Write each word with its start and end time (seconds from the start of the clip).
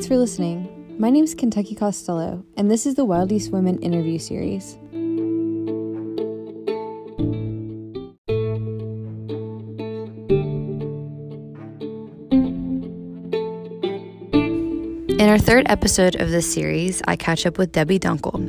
Thanks 0.00 0.08
for 0.08 0.16
listening. 0.16 0.96
My 0.98 1.10
name 1.10 1.24
is 1.24 1.34
Kentucky 1.34 1.74
Costello, 1.74 2.42
and 2.56 2.70
this 2.70 2.86
is 2.86 2.94
the 2.94 3.04
Wild 3.04 3.30
East 3.32 3.52
Women 3.52 3.78
interview 3.82 4.18
series. 4.18 4.78
In 15.20 15.28
our 15.28 15.36
third 15.36 15.66
episode 15.68 16.14
of 16.14 16.30
this 16.30 16.50
series, 16.50 17.02
I 17.06 17.16
catch 17.16 17.44
up 17.44 17.58
with 17.58 17.72
Debbie 17.72 17.98
Dunkel. 17.98 18.40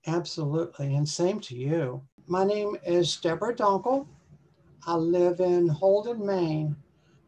Absolutely, 0.08 0.94
and 0.94 1.08
same 1.08 1.40
to 1.40 1.55
you. 1.55 2.02
My 2.28 2.44
name 2.44 2.76
is 2.86 3.16
Deborah 3.16 3.55
Dunkel. 3.55 4.05
I 4.86 4.96
live 4.96 5.40
in 5.40 5.70
Holden, 5.70 6.26
Maine. 6.26 6.76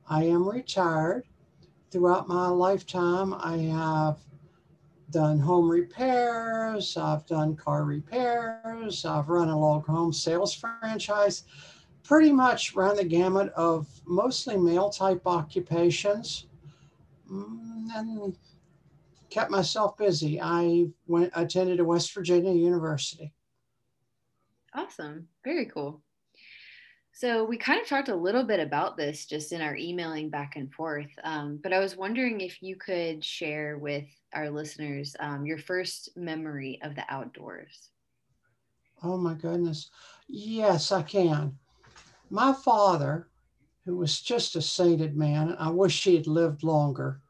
I 0.09 0.25
am 0.25 0.45
retired. 0.45 1.23
Throughout 1.93 2.27
my 2.27 2.47
lifetime, 2.47 3.35
I 3.35 3.57
have 3.57 4.17
done 5.11 5.37
home 5.37 5.69
repairs, 5.69 6.97
I've 6.97 7.23
done 7.27 7.55
car 7.55 7.83
repairs, 7.83 9.05
I've 9.05 9.29
run 9.29 9.49
a 9.49 9.59
log 9.59 9.85
home 9.85 10.11
sales 10.11 10.55
franchise, 10.55 11.43
pretty 12.01 12.31
much 12.31 12.73
ran 12.73 12.95
the 12.95 13.03
gamut 13.03 13.53
of 13.53 13.87
mostly 14.07 14.57
male 14.57 14.89
type 14.89 15.21
occupations 15.27 16.47
mm, 17.31 17.87
and 17.95 18.35
kept 19.29 19.51
myself 19.51 19.95
busy. 19.95 20.41
I 20.41 20.87
went 21.05 21.31
attended 21.35 21.79
a 21.79 21.85
West 21.85 22.11
Virginia 22.15 22.53
University. 22.53 23.31
Awesome. 24.73 25.27
Very 25.43 25.67
cool. 25.67 26.01
So 27.15 27.43
we 27.43 27.57
kind 27.57 27.79
of 27.79 27.87
talked 27.87 28.09
a 28.09 28.15
little 28.15 28.43
bit 28.43 28.59
about 28.59 28.97
this 28.97 29.27
just 29.27 29.51
in 29.51 29.61
our 29.61 29.75
emailing 29.75 30.31
back 30.31 30.55
and 30.55 30.73
forth, 30.73 31.11
um, 31.23 31.59
but 31.61 31.71
I 31.71 31.77
was 31.77 31.95
wondering 31.95 32.41
if 32.41 32.61
you 32.63 32.75
could 32.75 33.23
share 33.23 33.77
with 33.77 34.05
our 34.33 34.49
listeners 34.49 35.15
um, 35.19 35.45
your 35.45 35.59
first 35.59 36.09
memory 36.17 36.79
of 36.81 36.95
the 36.95 37.05
outdoors. 37.07 37.89
Oh 39.03 39.15
my 39.15 39.35
goodness. 39.35 39.91
Yes, 40.27 40.91
I 40.91 41.03
can. 41.03 41.55
My 42.31 42.51
father, 42.51 43.27
who 43.85 43.95
was 43.95 44.19
just 44.19 44.55
a 44.55 44.61
sainted 44.61 45.15
man, 45.15 45.55
I 45.59 45.69
wish 45.69 46.03
he 46.03 46.15
had 46.15 46.25
lived 46.25 46.63
longer, 46.63 47.21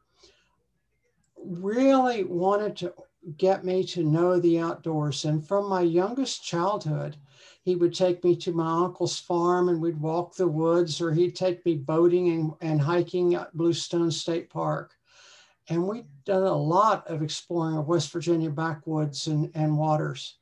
really 1.36 2.24
wanted 2.24 2.74
to 2.78 2.94
get 3.36 3.64
me 3.66 3.84
to 3.84 4.02
know 4.02 4.40
the 4.40 4.58
outdoors. 4.60 5.26
And 5.26 5.46
from 5.46 5.68
my 5.68 5.82
youngest 5.82 6.42
childhood, 6.42 7.16
he 7.64 7.76
would 7.76 7.94
take 7.94 8.22
me 8.22 8.36
to 8.36 8.52
my 8.52 8.84
uncle's 8.84 9.18
farm 9.18 9.70
and 9.70 9.80
we'd 9.80 9.98
walk 9.98 10.36
the 10.36 10.46
woods, 10.46 11.00
or 11.00 11.12
he'd 11.12 11.34
take 11.34 11.64
me 11.64 11.76
boating 11.76 12.28
and, 12.28 12.52
and 12.60 12.80
hiking 12.80 13.34
at 13.34 13.56
Bluestone 13.56 14.10
State 14.10 14.50
Park. 14.50 14.92
And 15.70 15.88
we'd 15.88 16.04
done 16.26 16.42
a 16.42 16.54
lot 16.54 17.06
of 17.08 17.22
exploring 17.22 17.78
of 17.78 17.88
West 17.88 18.12
Virginia 18.12 18.50
backwoods 18.50 19.28
and, 19.28 19.50
and 19.54 19.78
waters. 19.78 20.36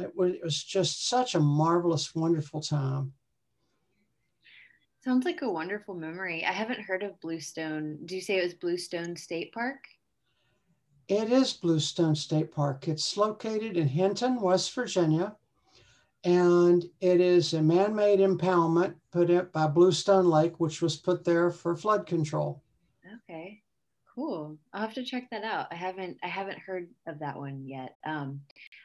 It 0.00 0.16
was, 0.16 0.32
it 0.32 0.44
was 0.44 0.64
just 0.64 1.10
such 1.10 1.34
a 1.34 1.40
marvelous, 1.40 2.14
wonderful 2.14 2.62
time. 2.62 3.12
Sounds 5.04 5.26
like 5.26 5.42
a 5.42 5.50
wonderful 5.50 5.94
memory. 5.94 6.42
I 6.42 6.52
haven't 6.52 6.80
heard 6.80 7.02
of 7.02 7.20
Bluestone. 7.20 7.98
Do 8.06 8.14
you 8.14 8.22
say 8.22 8.38
it 8.38 8.44
was 8.44 8.54
Bluestone 8.54 9.14
State 9.14 9.52
Park? 9.52 9.84
It 11.08 11.30
is 11.30 11.52
Bluestone 11.52 12.14
State 12.14 12.50
Park. 12.50 12.88
It's 12.88 13.18
located 13.18 13.76
in 13.76 13.88
Hinton, 13.88 14.40
West 14.40 14.74
Virginia 14.74 15.36
and 16.26 16.84
it 17.00 17.20
is 17.20 17.54
a 17.54 17.62
man-made 17.62 18.18
impoundment 18.18 18.94
put 19.12 19.30
up 19.30 19.52
by 19.52 19.68
Bluestone 19.68 20.26
Lake, 20.26 20.58
which 20.58 20.82
was 20.82 20.96
put 20.96 21.24
there 21.24 21.52
for 21.52 21.76
flood 21.76 22.04
control. 22.04 22.64
Okay, 23.22 23.62
cool. 24.12 24.58
I'll 24.72 24.80
have 24.80 24.94
to 24.94 25.04
check 25.04 25.30
that 25.30 25.44
out. 25.44 25.68
I 25.70 25.76
haven't 25.76 26.18
I 26.24 26.26
haven't 26.26 26.58
heard 26.58 26.88
of 27.06 27.20
that 27.20 27.36
one 27.36 27.64
yet. 27.64 27.96
Um, 28.04 28.40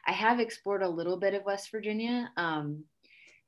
I 0.06 0.12
have 0.12 0.38
explored 0.38 0.84
a 0.84 0.88
little 0.88 1.16
bit 1.16 1.34
of 1.34 1.44
West 1.44 1.72
Virginia. 1.72 2.30
Um, 2.36 2.84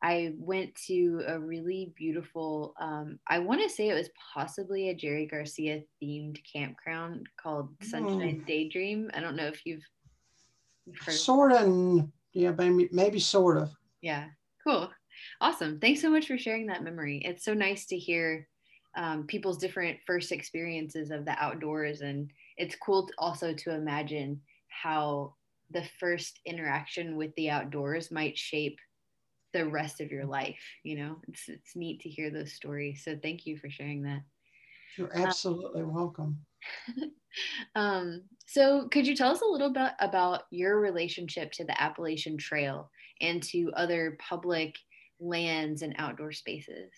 I 0.02 0.34
went 0.38 0.74
to 0.86 1.22
a 1.28 1.38
really 1.38 1.92
beautiful. 1.96 2.74
Um, 2.80 3.20
I 3.28 3.38
want 3.38 3.62
to 3.62 3.68
say 3.68 3.88
it 3.88 3.94
was 3.94 4.10
possibly 4.34 4.88
a 4.88 4.94
Jerry 4.94 5.26
Garcia 5.26 5.82
themed 6.02 6.40
campground 6.52 7.28
called 7.40 7.68
Sunshine 7.80 8.40
mm. 8.40 8.46
Daydream. 8.46 9.08
I 9.14 9.20
don't 9.20 9.36
know 9.36 9.46
if 9.46 9.64
you've. 9.64 9.84
Sort 11.08 11.52
of, 11.52 12.08
yeah, 12.32 12.50
maybe 12.58 12.88
maybe 12.90 13.20
sort 13.20 13.56
of. 13.56 13.70
Yeah, 14.04 14.26
cool. 14.62 14.90
Awesome. 15.40 15.80
Thanks 15.80 16.02
so 16.02 16.10
much 16.10 16.26
for 16.26 16.36
sharing 16.36 16.66
that 16.66 16.84
memory. 16.84 17.22
It's 17.24 17.42
so 17.42 17.54
nice 17.54 17.86
to 17.86 17.96
hear 17.96 18.46
um, 18.94 19.26
people's 19.26 19.56
different 19.56 19.98
first 20.06 20.30
experiences 20.30 21.10
of 21.10 21.24
the 21.24 21.42
outdoors. 21.42 22.02
And 22.02 22.30
it's 22.58 22.76
cool 22.76 23.06
to 23.06 23.12
also 23.16 23.54
to 23.54 23.74
imagine 23.74 24.42
how 24.68 25.36
the 25.70 25.84
first 25.98 26.38
interaction 26.44 27.16
with 27.16 27.34
the 27.36 27.48
outdoors 27.48 28.10
might 28.10 28.36
shape 28.36 28.78
the 29.54 29.66
rest 29.66 30.02
of 30.02 30.12
your 30.12 30.26
life. 30.26 30.60
You 30.82 30.96
know, 30.98 31.16
it's, 31.26 31.48
it's 31.48 31.74
neat 31.74 32.00
to 32.02 32.10
hear 32.10 32.30
those 32.30 32.52
stories. 32.52 33.02
So 33.06 33.18
thank 33.22 33.46
you 33.46 33.56
for 33.56 33.70
sharing 33.70 34.02
that. 34.02 34.20
You're 34.98 35.16
absolutely 35.16 35.80
um, 35.80 35.94
welcome. 35.94 36.40
um, 37.74 38.24
so 38.44 38.86
could 38.88 39.06
you 39.06 39.16
tell 39.16 39.30
us 39.30 39.40
a 39.40 39.50
little 39.50 39.72
bit 39.72 39.92
about 39.98 40.42
your 40.50 40.78
relationship 40.78 41.52
to 41.52 41.64
the 41.64 41.80
Appalachian 41.80 42.36
Trail 42.36 42.90
and 43.20 43.42
to 43.44 43.72
other 43.74 44.18
public 44.20 44.78
lands 45.20 45.82
and 45.82 45.94
outdoor 45.98 46.32
spaces? 46.32 46.90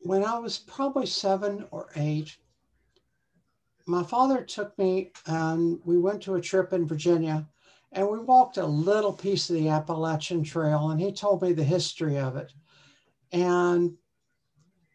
When 0.00 0.24
I 0.24 0.38
was 0.38 0.58
probably 0.58 1.06
seven 1.06 1.66
or 1.70 1.88
eight, 1.96 2.36
my 3.86 4.02
father 4.02 4.42
took 4.42 4.76
me 4.78 5.12
and 5.26 5.78
we 5.84 5.98
went 5.98 6.22
to 6.22 6.34
a 6.34 6.40
trip 6.40 6.72
in 6.72 6.86
Virginia 6.86 7.46
and 7.92 8.08
we 8.08 8.18
walked 8.18 8.58
a 8.58 8.66
little 8.66 9.12
piece 9.12 9.48
of 9.48 9.56
the 9.56 9.68
Appalachian 9.68 10.42
Trail 10.42 10.90
and 10.90 11.00
he 11.00 11.12
told 11.12 11.42
me 11.42 11.52
the 11.52 11.64
history 11.64 12.18
of 12.18 12.36
it. 12.36 12.52
And 13.32 13.96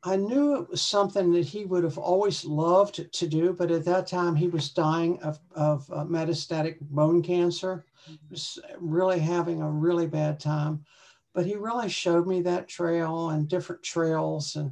I 0.05 0.17
knew 0.17 0.55
it 0.55 0.69
was 0.69 0.81
something 0.81 1.31
that 1.31 1.45
he 1.45 1.63
would 1.63 1.85
have 1.85 1.97
always 1.97 2.43
loved 2.43 3.09
to 3.11 3.27
do, 3.27 3.53
but 3.53 3.71
at 3.71 3.85
that 3.85 4.05
time 4.05 4.35
he 4.35 4.49
was 4.49 4.69
dying 4.69 5.21
of, 5.23 5.39
of 5.55 5.89
uh, 5.91 6.03
metastatic 6.03 6.77
bone 6.81 7.21
cancer. 7.21 7.85
He 8.05 8.19
was 8.29 8.59
really 8.79 9.19
having 9.19 9.61
a 9.61 9.71
really 9.71 10.07
bad 10.07 10.41
time. 10.41 10.83
But 11.33 11.45
he 11.45 11.55
really 11.55 11.87
showed 11.87 12.27
me 12.27 12.41
that 12.41 12.67
trail 12.67 13.29
and 13.29 13.47
different 13.47 13.81
trails. 13.81 14.57
And 14.57 14.71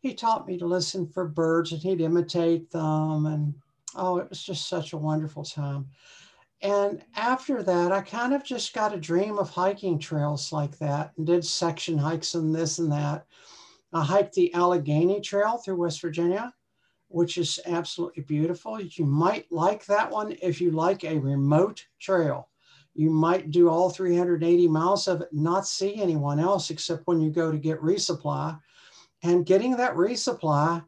he 0.00 0.14
taught 0.14 0.46
me 0.46 0.56
to 0.58 0.66
listen 0.66 1.08
for 1.08 1.26
birds 1.26 1.72
and 1.72 1.82
he'd 1.82 2.00
imitate 2.00 2.70
them. 2.70 3.26
And 3.26 3.54
oh, 3.96 4.18
it 4.18 4.30
was 4.30 4.42
just 4.42 4.68
such 4.68 4.92
a 4.92 4.98
wonderful 4.98 5.44
time. 5.44 5.88
And 6.62 7.04
after 7.16 7.62
that, 7.64 7.90
I 7.90 8.00
kind 8.00 8.32
of 8.32 8.44
just 8.44 8.72
got 8.72 8.94
a 8.94 9.00
dream 9.00 9.36
of 9.36 9.50
hiking 9.50 9.98
trails 9.98 10.52
like 10.52 10.78
that 10.78 11.12
and 11.18 11.26
did 11.26 11.44
section 11.44 11.98
hikes 11.98 12.34
and 12.34 12.54
this 12.54 12.78
and 12.78 12.90
that 12.92 13.26
I 13.94 14.02
hiked 14.02 14.34
the 14.34 14.52
Allegheny 14.54 15.20
Trail 15.20 15.56
through 15.56 15.76
West 15.76 16.02
Virginia, 16.02 16.52
which 17.06 17.38
is 17.38 17.60
absolutely 17.64 18.24
beautiful. 18.24 18.80
You 18.80 19.04
might 19.04 19.50
like 19.52 19.86
that 19.86 20.10
one 20.10 20.36
if 20.42 20.60
you 20.60 20.72
like 20.72 21.04
a 21.04 21.18
remote 21.18 21.86
trail. 22.00 22.48
You 22.94 23.10
might 23.10 23.52
do 23.52 23.68
all 23.68 23.90
380 23.90 24.66
miles 24.66 25.06
of 25.06 25.20
it, 25.20 25.28
not 25.32 25.68
see 25.68 26.02
anyone 26.02 26.40
else 26.40 26.70
except 26.70 27.06
when 27.06 27.20
you 27.20 27.30
go 27.30 27.52
to 27.52 27.58
get 27.58 27.80
resupply. 27.80 28.58
And 29.22 29.46
getting 29.46 29.76
that 29.76 29.94
resupply 29.94 30.84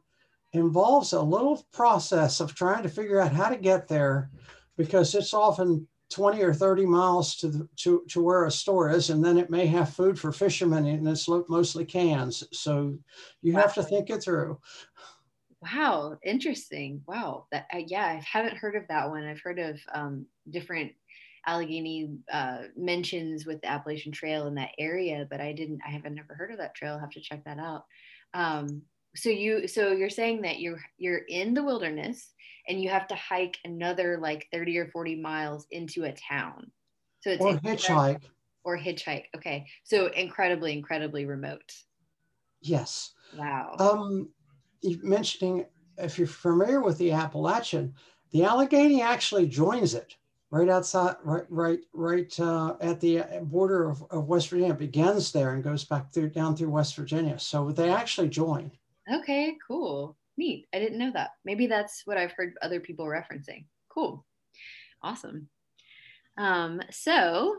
involves 0.51 1.13
a 1.13 1.21
little 1.21 1.65
process 1.71 2.41
of 2.41 2.55
trying 2.55 2.83
to 2.83 2.89
figure 2.89 3.21
out 3.21 3.31
how 3.31 3.47
to 3.47 3.57
get 3.57 3.87
there 3.87 4.31
because 4.75 5.15
it's 5.15 5.33
often 5.33 5.87
20 6.09 6.41
or 6.41 6.53
30 6.53 6.85
miles 6.85 7.35
to, 7.35 7.47
the, 7.49 7.67
to, 7.77 8.03
to 8.09 8.23
where 8.23 8.45
a 8.45 8.51
store 8.51 8.89
is, 8.89 9.09
and 9.09 9.23
then 9.23 9.37
it 9.37 9.49
may 9.49 9.65
have 9.65 9.93
food 9.93 10.17
for 10.17 10.31
fishermen 10.31 10.85
and 10.85 11.07
it's 11.07 11.27
mostly 11.27 11.85
cans. 11.85 12.43
So 12.53 12.97
you 13.41 13.53
wow. 13.53 13.61
have 13.61 13.73
to 13.75 13.83
think 13.83 14.09
it 14.09 14.23
through. 14.23 14.59
Wow, 15.61 16.17
interesting. 16.23 17.01
Wow, 17.07 17.47
that 17.51 17.67
uh, 17.73 17.79
yeah, 17.87 18.05
I 18.05 18.23
haven't 18.23 18.57
heard 18.57 18.75
of 18.75 18.87
that 18.89 19.09
one. 19.09 19.23
I've 19.23 19.41
heard 19.41 19.59
of 19.59 19.79
um, 19.93 20.27
different 20.49 20.91
Allegheny 21.47 22.11
uh, 22.31 22.63
mentions 22.75 23.45
with 23.45 23.61
the 23.61 23.69
Appalachian 23.69 24.11
Trail 24.11 24.47
in 24.47 24.55
that 24.55 24.71
area, 24.77 25.25
but 25.29 25.41
I 25.41 25.53
didn't. 25.53 25.79
I 25.85 25.89
haven't 25.89 26.13
never 26.13 26.35
heard 26.35 26.51
of 26.51 26.57
that 26.59 26.75
trail. 26.75 26.93
I'll 26.93 26.99
have 26.99 27.09
to 27.11 27.21
check 27.21 27.43
that 27.45 27.57
out. 27.57 27.85
Um, 28.33 28.83
so 29.17 29.29
you, 29.29 29.67
so 29.67 29.91
you're 29.91 30.09
saying 30.09 30.41
that 30.43 30.59
you're 30.59 30.81
you're 30.97 31.21
in 31.27 31.53
the 31.53 31.63
wilderness 31.63 32.33
and 32.67 32.81
you 32.81 32.89
have 32.89 33.07
to 33.07 33.15
hike 33.15 33.57
another 33.65 34.17
like 34.21 34.47
30 34.51 34.77
or 34.77 34.87
40 34.87 35.15
miles 35.15 35.67
into 35.71 36.03
a 36.03 36.13
town. 36.13 36.71
So 37.21 37.31
it's 37.31 37.43
or 37.43 37.55
hitchhike. 37.55 38.23
or 38.63 38.77
hitchhike. 38.77 39.25
Okay. 39.35 39.65
So 39.83 40.07
incredibly, 40.07 40.73
incredibly 40.73 41.25
remote. 41.25 41.73
Yes. 42.61 43.13
Wow. 43.35 43.75
Um, 43.79 44.29
you 44.81 44.99
mentioning 45.03 45.65
if 45.97 46.17
you're 46.17 46.27
familiar 46.27 46.81
with 46.81 46.97
the 46.97 47.11
Appalachian, 47.11 47.93
the 48.31 48.43
Allegheny 48.43 49.01
actually 49.01 49.47
joins 49.47 49.93
it 49.93 50.15
right 50.49 50.69
outside, 50.69 51.15
right, 51.23 51.45
right, 51.49 51.79
right 51.93 52.39
uh, 52.39 52.75
at 52.79 52.99
the 52.99 53.23
border 53.43 53.89
of, 53.89 54.03
of 54.11 54.27
West 54.27 54.49
Virginia. 54.49 54.73
It 54.73 54.79
begins 54.79 55.31
there 55.31 55.53
and 55.53 55.63
goes 55.63 55.83
back 55.83 56.11
through 56.13 56.29
down 56.29 56.55
through 56.55 56.69
West 56.69 56.95
Virginia. 56.95 57.39
So 57.39 57.71
they 57.71 57.89
actually 57.89 58.29
join. 58.29 58.71
Okay, 59.11 59.55
cool, 59.65 60.17
neat. 60.37 60.67
I 60.73 60.79
didn't 60.79 60.99
know 60.99 61.11
that. 61.13 61.31
Maybe 61.45 61.67
that's 61.67 62.01
what 62.05 62.17
I've 62.17 62.33
heard 62.33 62.53
other 62.61 62.79
people 62.79 63.05
referencing. 63.05 63.65
Cool, 63.89 64.25
awesome. 65.01 65.49
Um, 66.37 66.81
so 66.91 67.55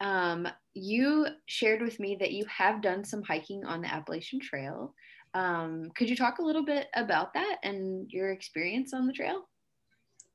um, 0.00 0.46
you 0.74 1.26
shared 1.46 1.82
with 1.82 1.98
me 2.00 2.16
that 2.20 2.32
you 2.32 2.44
have 2.46 2.82
done 2.82 3.04
some 3.04 3.22
hiking 3.22 3.64
on 3.64 3.80
the 3.80 3.92
Appalachian 3.92 4.40
Trail. 4.40 4.94
Um, 5.34 5.90
could 5.96 6.08
you 6.08 6.16
talk 6.16 6.38
a 6.38 6.44
little 6.44 6.64
bit 6.64 6.88
about 6.94 7.34
that 7.34 7.56
and 7.62 8.10
your 8.10 8.30
experience 8.30 8.92
on 8.94 9.06
the 9.06 9.12
trail? 9.12 9.48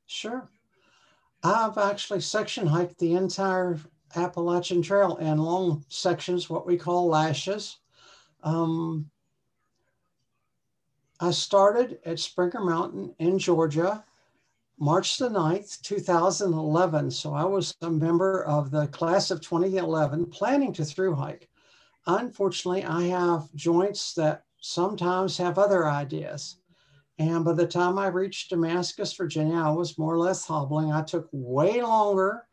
Sure. 0.07 0.49
I've 1.43 1.77
actually 1.77 2.21
section 2.21 2.67
hiked 2.67 2.97
the 2.99 3.13
entire 3.13 3.79
Appalachian 4.15 4.81
Trail 4.81 5.17
and 5.17 5.41
long 5.41 5.85
sections, 5.87 6.49
what 6.49 6.65
we 6.65 6.77
call 6.77 7.07
lashes. 7.07 7.77
Um, 8.43 9.09
I 11.21 11.31
started 11.31 11.99
at 12.05 12.17
Springer 12.17 12.61
Mountain 12.61 13.13
in 13.19 13.39
Georgia, 13.39 14.05
March 14.79 15.17
the 15.17 15.27
9th, 15.27 15.81
2011. 15.81 17.11
So 17.11 17.33
I 17.33 17.43
was 17.43 17.75
a 17.81 17.89
member 17.89 18.45
of 18.45 18.71
the 18.71 18.87
class 18.87 19.29
of 19.29 19.41
2011 19.41 20.27
planning 20.27 20.71
to 20.73 20.85
through 20.85 21.15
hike. 21.15 21.49
Unfortunately, 22.07 22.85
I 22.85 23.07
have 23.07 23.53
joints 23.53 24.13
that 24.13 24.43
sometimes 24.61 25.35
have 25.37 25.57
other 25.57 25.89
ideas. 25.89 26.55
And 27.17 27.43
by 27.43 27.51
the 27.51 27.67
time 27.67 27.99
I 27.99 28.07
reached 28.07 28.51
Damascus, 28.51 29.11
Virginia, 29.11 29.57
I 29.57 29.71
was 29.71 29.97
more 29.97 30.13
or 30.13 30.19
less 30.19 30.45
hobbling. 30.45 30.93
I 30.93 31.01
took 31.01 31.27
way 31.33 31.81
longer 31.81 32.47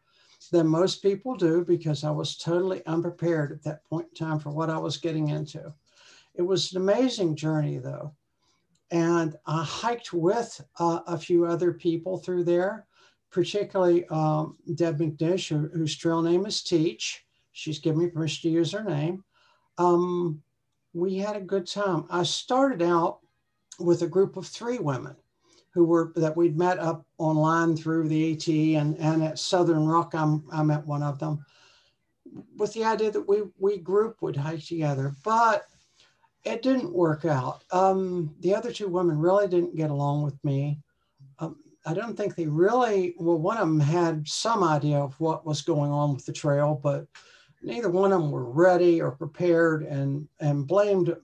than 0.51 0.67
most 0.67 1.03
people 1.03 1.37
do 1.37 1.65
because 1.65 2.03
I 2.03 2.11
was 2.11 2.37
totally 2.37 2.85
unprepared 2.85 3.53
at 3.53 3.63
that 3.63 3.85
point 3.85 4.09
in 4.09 4.27
time 4.27 4.41
for 4.41 4.51
what 4.51 4.71
I 4.71 4.79
was 4.79 4.97
getting 4.97 5.29
into. 5.29 5.73
It 6.35 6.43
was 6.43 6.73
an 6.73 6.83
amazing 6.83 7.37
journey, 7.37 7.79
though. 7.79 8.17
And 8.91 9.37
I 9.47 9.65
hiked 9.65 10.13
with 10.13 10.61
uh, 10.79 11.01
a 11.07 11.19
few 11.19 11.45
other 11.45 11.73
people 11.73 12.19
through 12.19 12.45
there, 12.45 12.87
particularly 13.31 14.07
um, 14.07 14.57
Deb 14.75 14.99
McNish, 14.99 15.49
who, 15.49 15.69
whose 15.77 15.97
trail 15.97 16.23
name 16.23 16.47
is 16.47 16.63
Teach. 16.63 17.25
She's 17.53 17.79
given 17.79 18.01
me 18.01 18.11
permission 18.11 18.51
to 18.51 18.55
use 18.55 18.73
her 18.73 18.85
name. 18.85 19.25
Um, 19.79 20.43
we 20.93 21.17
had 21.17 21.37
a 21.37 21.41
good 21.41 21.67
time. 21.67 22.05
I 22.11 22.23
started 22.23 22.83
out 22.83 23.19
with 23.79 24.03
a 24.03 24.07
group 24.07 24.37
of 24.37 24.47
three 24.47 24.79
women 24.79 25.17
who 25.75 25.85
were 25.85 26.13
that 26.17 26.37
we'd 26.37 26.57
met 26.57 26.79
up 26.79 27.05
online 27.19 27.77
through 27.77 28.09
the 28.09 28.33
AT 28.33 28.49
and, 28.49 28.97
and 28.97 29.23
at 29.23 29.39
Southern 29.39 29.87
Rock, 29.87 30.15
I'm, 30.15 30.45
I 30.51 30.63
met 30.63 30.87
one 30.87 31.03
of 31.03 31.19
them 31.19 31.45
with 32.57 32.73
the 32.73 32.85
idea 32.85 33.11
that 33.11 33.29
we, 33.29 33.43
we 33.59 33.79
group 33.79 34.23
would 34.23 34.37
hike 34.37 34.65
together, 34.65 35.15
but 35.25 35.67
it 36.47 36.63
didn't 36.63 36.93
work 36.93 37.25
out. 37.25 37.65
Um, 37.73 38.35
the 38.41 38.55
other 38.55 38.73
two 38.73 38.89
women 38.89 39.19
really 39.19 39.49
didn't 39.49 39.77
get 39.77 39.91
along 39.91 40.23
with 40.23 40.43
me. 40.45 40.79
Um, 41.39 41.57
I 41.85 41.93
don't 41.93 42.17
think 42.17 42.35
they 42.35 42.47
really, 42.47 43.15
well, 43.19 43.39
one 43.39 43.59
of 43.59 43.69
them 43.69 43.81
had 43.81 44.27
some 44.27 44.63
idea 44.63 44.99
of 44.99 45.19
what 45.21 45.45
was 45.45 45.63
going 45.63 45.91
on 45.91 46.15
with 46.15 46.25
the 46.25 46.33
trail, 46.33 46.81
but 46.83 47.07
neither 47.63 47.91
one 47.91 48.13
of 48.13 48.23
them 48.23 48.31
were 48.31 48.51
ready 48.51 49.03
or 49.03 49.11
prepared 49.11 49.83
and, 49.83 50.29
and 50.41 50.67
blamed 50.67 51.15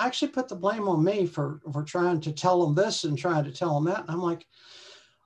I 0.00 0.06
actually 0.06 0.28
put 0.28 0.48
the 0.48 0.56
blame 0.56 0.88
on 0.88 1.04
me 1.04 1.26
for 1.26 1.60
for 1.72 1.82
trying 1.82 2.20
to 2.22 2.32
tell 2.32 2.64
them 2.64 2.74
this 2.74 3.04
and 3.04 3.18
trying 3.18 3.44
to 3.44 3.52
tell 3.52 3.74
them 3.74 3.84
that. 3.92 4.00
And 4.00 4.10
I'm 4.10 4.22
like, 4.22 4.46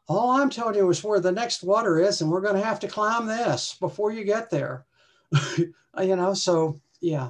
all 0.09 0.33
I'm 0.33 0.51
telling 0.51 0.75
you 0.75 0.91
is 0.91 1.05
where 1.05 1.21
the 1.21 1.31
next 1.31 1.63
water 1.63 2.01
is, 2.01 2.21
and 2.21 2.31
we're 2.31 2.41
going 2.41 2.57
to 2.57 2.67
have 2.67 2.81
to 2.81 2.89
climb 2.89 3.27
this 3.27 3.77
before 3.79 4.11
you 4.11 4.25
get 4.25 4.51
there. 4.51 4.85
you 5.59 6.17
know, 6.17 6.35
so 6.35 6.81
yeah. 7.01 7.29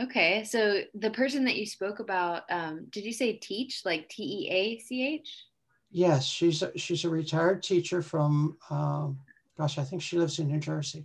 Okay, 0.00 0.42
so 0.44 0.80
the 0.94 1.10
person 1.10 1.44
that 1.44 1.56
you 1.56 1.66
spoke 1.66 2.00
about, 2.00 2.44
um, 2.50 2.86
did 2.90 3.04
you 3.04 3.12
say 3.12 3.34
teach 3.34 3.82
like 3.84 4.08
T 4.08 4.22
E 4.22 4.50
A 4.50 4.78
C 4.78 5.06
H? 5.06 5.44
Yes, 5.90 6.24
she's 6.24 6.62
a, 6.62 6.76
she's 6.78 7.04
a 7.04 7.10
retired 7.10 7.62
teacher 7.62 8.00
from, 8.00 8.56
um, 8.70 9.18
gosh, 9.58 9.76
I 9.76 9.84
think 9.84 10.00
she 10.00 10.18
lives 10.18 10.38
in 10.38 10.48
New 10.48 10.58
Jersey. 10.58 11.04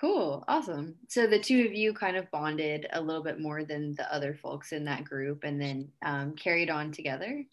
Cool. 0.00 0.42
Awesome. 0.48 0.96
So 1.08 1.26
the 1.26 1.38
two 1.38 1.66
of 1.66 1.74
you 1.74 1.92
kind 1.92 2.16
of 2.16 2.30
bonded 2.30 2.88
a 2.92 3.00
little 3.00 3.22
bit 3.22 3.38
more 3.38 3.64
than 3.64 3.94
the 3.94 4.12
other 4.12 4.34
folks 4.34 4.72
in 4.72 4.84
that 4.86 5.04
group 5.04 5.44
and 5.44 5.60
then 5.60 5.88
um, 6.02 6.34
carried 6.34 6.70
on 6.70 6.90
together? 6.90 7.44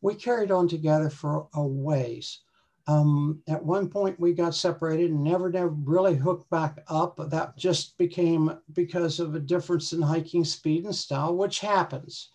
We 0.00 0.16
carried 0.16 0.50
on 0.50 0.66
together 0.66 1.08
for 1.08 1.48
a 1.54 1.64
ways. 1.64 2.40
Um, 2.88 3.40
at 3.48 3.64
one 3.64 3.88
point, 3.88 4.18
we 4.18 4.32
got 4.32 4.54
separated 4.54 5.10
and 5.10 5.22
never, 5.22 5.50
never 5.50 5.68
really 5.68 6.16
hooked 6.16 6.50
back 6.50 6.82
up. 6.88 7.18
That 7.30 7.56
just 7.56 7.96
became 7.96 8.58
because 8.72 9.20
of 9.20 9.34
a 9.34 9.40
difference 9.40 9.92
in 9.92 10.02
hiking 10.02 10.44
speed 10.44 10.84
and 10.84 10.94
style, 10.94 11.36
which 11.36 11.60
happens. 11.60 12.30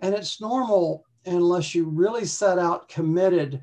And 0.00 0.14
it's 0.14 0.40
normal 0.40 1.04
unless 1.24 1.74
you 1.74 1.84
really 1.84 2.24
set 2.24 2.58
out 2.58 2.88
committed 2.88 3.62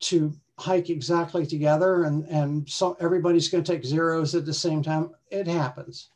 to 0.00 0.32
hike 0.58 0.90
exactly 0.90 1.46
together 1.46 2.04
and 2.04 2.24
and 2.26 2.68
so 2.68 2.96
everybody's 2.98 3.48
going 3.48 3.62
to 3.62 3.72
take 3.72 3.84
zeros 3.84 4.34
at 4.34 4.46
the 4.46 4.54
same 4.54 4.82
time 4.82 5.10
it 5.30 5.46
happens 5.46 6.08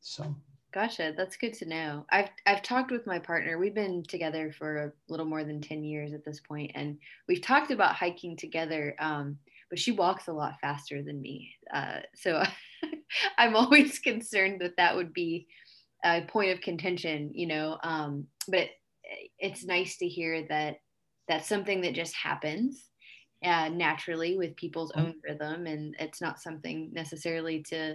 so 0.00 0.34
gotcha 0.74 1.14
that's 1.16 1.36
good 1.36 1.54
to 1.54 1.66
know 1.66 2.04
i've 2.10 2.28
i've 2.46 2.62
talked 2.62 2.90
with 2.90 3.06
my 3.06 3.18
partner 3.18 3.58
we've 3.58 3.74
been 3.74 4.02
together 4.02 4.52
for 4.58 4.76
a 4.76 4.92
little 5.08 5.26
more 5.26 5.44
than 5.44 5.60
10 5.60 5.84
years 5.84 6.12
at 6.12 6.24
this 6.24 6.40
point 6.40 6.70
and 6.74 6.98
we've 7.28 7.42
talked 7.42 7.70
about 7.70 7.94
hiking 7.94 8.36
together 8.36 8.96
um, 8.98 9.38
but 9.70 9.78
she 9.78 9.92
walks 9.92 10.26
a 10.28 10.32
lot 10.32 10.58
faster 10.60 11.02
than 11.02 11.20
me 11.20 11.54
uh, 11.72 12.00
so 12.14 12.42
i'm 13.38 13.54
always 13.54 13.98
concerned 14.00 14.60
that 14.60 14.76
that 14.76 14.96
would 14.96 15.12
be 15.12 15.46
a 16.04 16.22
point 16.22 16.50
of 16.50 16.60
contention 16.60 17.30
you 17.32 17.46
know 17.46 17.78
um, 17.84 18.26
but 18.48 18.68
it, 19.04 19.30
it's 19.38 19.64
nice 19.64 19.96
to 19.98 20.08
hear 20.08 20.46
that 20.48 20.78
that's 21.28 21.48
something 21.48 21.80
that 21.82 21.94
just 21.94 22.14
happens 22.14 22.90
uh, 23.44 23.68
naturally 23.68 24.36
with 24.36 24.56
people's 24.56 24.92
mm-hmm. 24.92 25.06
own 25.06 25.14
rhythm, 25.22 25.66
and 25.66 25.94
it's 25.98 26.20
not 26.20 26.40
something 26.40 26.90
necessarily 26.92 27.62
to 27.62 27.94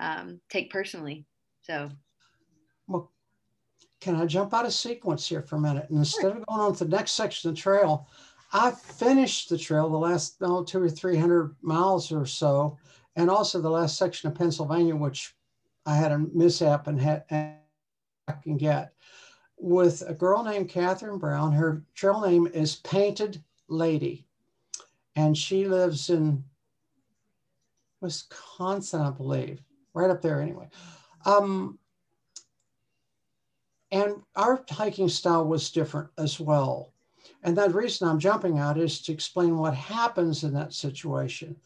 um, 0.00 0.40
take 0.50 0.70
personally. 0.70 1.24
So, 1.62 1.90
well, 2.88 3.12
can 4.00 4.16
I 4.16 4.26
jump 4.26 4.54
out 4.54 4.66
of 4.66 4.72
sequence 4.72 5.28
here 5.28 5.42
for 5.42 5.56
a 5.56 5.60
minute? 5.60 5.88
And 5.88 5.98
instead 5.98 6.32
of 6.32 6.46
going 6.46 6.60
on 6.60 6.74
to 6.76 6.84
the 6.84 6.96
next 6.96 7.12
section 7.12 7.48
of 7.50 7.56
the 7.56 7.60
trail, 7.60 8.08
I 8.52 8.70
finished 8.70 9.48
the 9.48 9.58
trail 9.58 9.88
the 9.88 9.96
last 9.96 10.36
oh, 10.40 10.64
two 10.64 10.82
or 10.82 10.88
three 10.88 11.16
hundred 11.16 11.54
miles 11.62 12.10
or 12.10 12.26
so, 12.26 12.78
and 13.16 13.30
also 13.30 13.60
the 13.60 13.70
last 13.70 13.96
section 13.98 14.28
of 14.28 14.34
Pennsylvania, 14.34 14.96
which 14.96 15.36
I 15.86 15.94
had 15.94 16.12
a 16.12 16.18
mishap 16.18 16.86
and 16.86 17.00
had 17.00 17.24
and 17.30 17.54
I 18.26 18.32
can 18.32 18.56
get 18.56 18.92
with 19.56 20.02
a 20.06 20.14
girl 20.14 20.42
named 20.42 20.68
Catherine 20.68 21.18
Brown. 21.18 21.52
Her 21.52 21.82
trail 21.94 22.20
name 22.20 22.46
is 22.48 22.76
Painted 22.76 23.42
Lady 23.68 24.24
and 25.18 25.36
she 25.36 25.66
lives 25.66 26.10
in 26.10 26.44
Wisconsin, 28.00 29.00
I 29.00 29.10
believe, 29.10 29.60
right 29.92 30.10
up 30.10 30.22
there 30.22 30.40
anyway. 30.40 30.68
Um, 31.26 31.76
and 33.90 34.16
our 34.36 34.64
hiking 34.70 35.08
style 35.08 35.46
was 35.46 35.70
different 35.70 36.10
as 36.18 36.38
well. 36.38 36.92
And 37.42 37.56
that 37.56 37.74
reason 37.74 38.08
I'm 38.08 38.18
jumping 38.18 38.58
out 38.58 38.78
is 38.78 39.00
to 39.02 39.12
explain 39.12 39.56
what 39.56 39.74
happens 39.74 40.44
in 40.44 40.52
that 40.54 40.72
situation. 40.72 41.56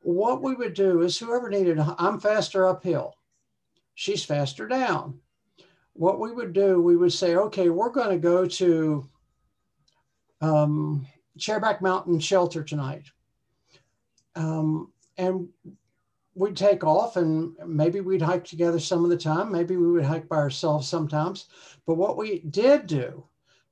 What 0.00 0.42
we 0.42 0.54
would 0.54 0.74
do 0.74 1.02
is 1.02 1.18
whoever 1.18 1.48
needed, 1.48 1.78
I'm 1.98 2.20
faster 2.20 2.66
uphill, 2.66 3.14
she's 3.94 4.24
faster 4.24 4.68
down. 4.68 5.18
What 5.94 6.20
we 6.20 6.30
would 6.30 6.52
do, 6.52 6.80
we 6.80 6.96
would 6.96 7.12
say, 7.12 7.36
okay, 7.36 7.70
we're 7.70 7.90
going 7.90 8.10
to 8.10 8.18
go 8.18 8.46
to 8.46 9.08
um, 10.42 11.06
Chairback 11.38 11.80
Mountain 11.80 12.20
Shelter 12.20 12.62
tonight. 12.62 13.06
Um, 14.34 14.92
and 15.16 15.48
we'd 16.36 16.56
take 16.56 16.84
off 16.84 17.16
and 17.16 17.56
maybe 17.66 18.00
we'd 18.00 18.22
hike 18.22 18.44
together 18.44 18.78
some 18.78 19.02
of 19.02 19.10
the 19.10 19.16
time. 19.16 19.50
Maybe 19.50 19.76
we 19.76 19.90
would 19.90 20.04
hike 20.04 20.28
by 20.28 20.36
ourselves 20.36 20.86
sometimes. 20.86 21.46
But 21.86 21.94
what 21.94 22.16
we 22.16 22.40
did 22.40 22.86
do 22.86 23.24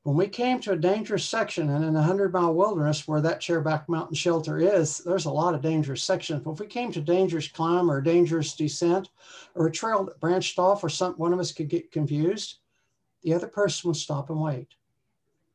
when 0.02 0.16
we 0.16 0.28
came 0.28 0.60
to 0.60 0.72
a 0.72 0.76
dangerous 0.76 1.24
section 1.24 1.70
and 1.70 1.84
in 1.84 1.90
a 1.90 2.00
100 2.00 2.32
mile 2.32 2.54
wilderness 2.54 3.06
where 3.06 3.20
that 3.20 3.40
Chairback 3.40 3.88
Mountain 3.88 4.14
Shelter 4.14 4.58
is, 4.58 4.98
there's 4.98 5.24
a 5.26 5.30
lot 5.30 5.54
of 5.54 5.62
dangerous 5.62 6.02
sections. 6.02 6.42
But 6.42 6.52
if 6.52 6.60
we 6.60 6.66
came 6.66 6.92
to 6.92 7.00
dangerous 7.00 7.48
climb 7.48 7.90
or 7.90 8.00
dangerous 8.00 8.54
descent 8.54 9.10
or 9.54 9.66
a 9.66 9.72
trail 9.72 10.04
that 10.04 10.20
branched 10.20 10.58
off 10.58 10.84
or 10.84 10.88
some, 10.88 11.14
one 11.14 11.32
of 11.32 11.40
us 11.40 11.52
could 11.52 11.68
get 11.68 11.92
confused, 11.92 12.58
the 13.22 13.32
other 13.32 13.48
person 13.48 13.88
would 13.88 13.96
stop 13.96 14.30
and 14.30 14.40
wait 14.40 14.68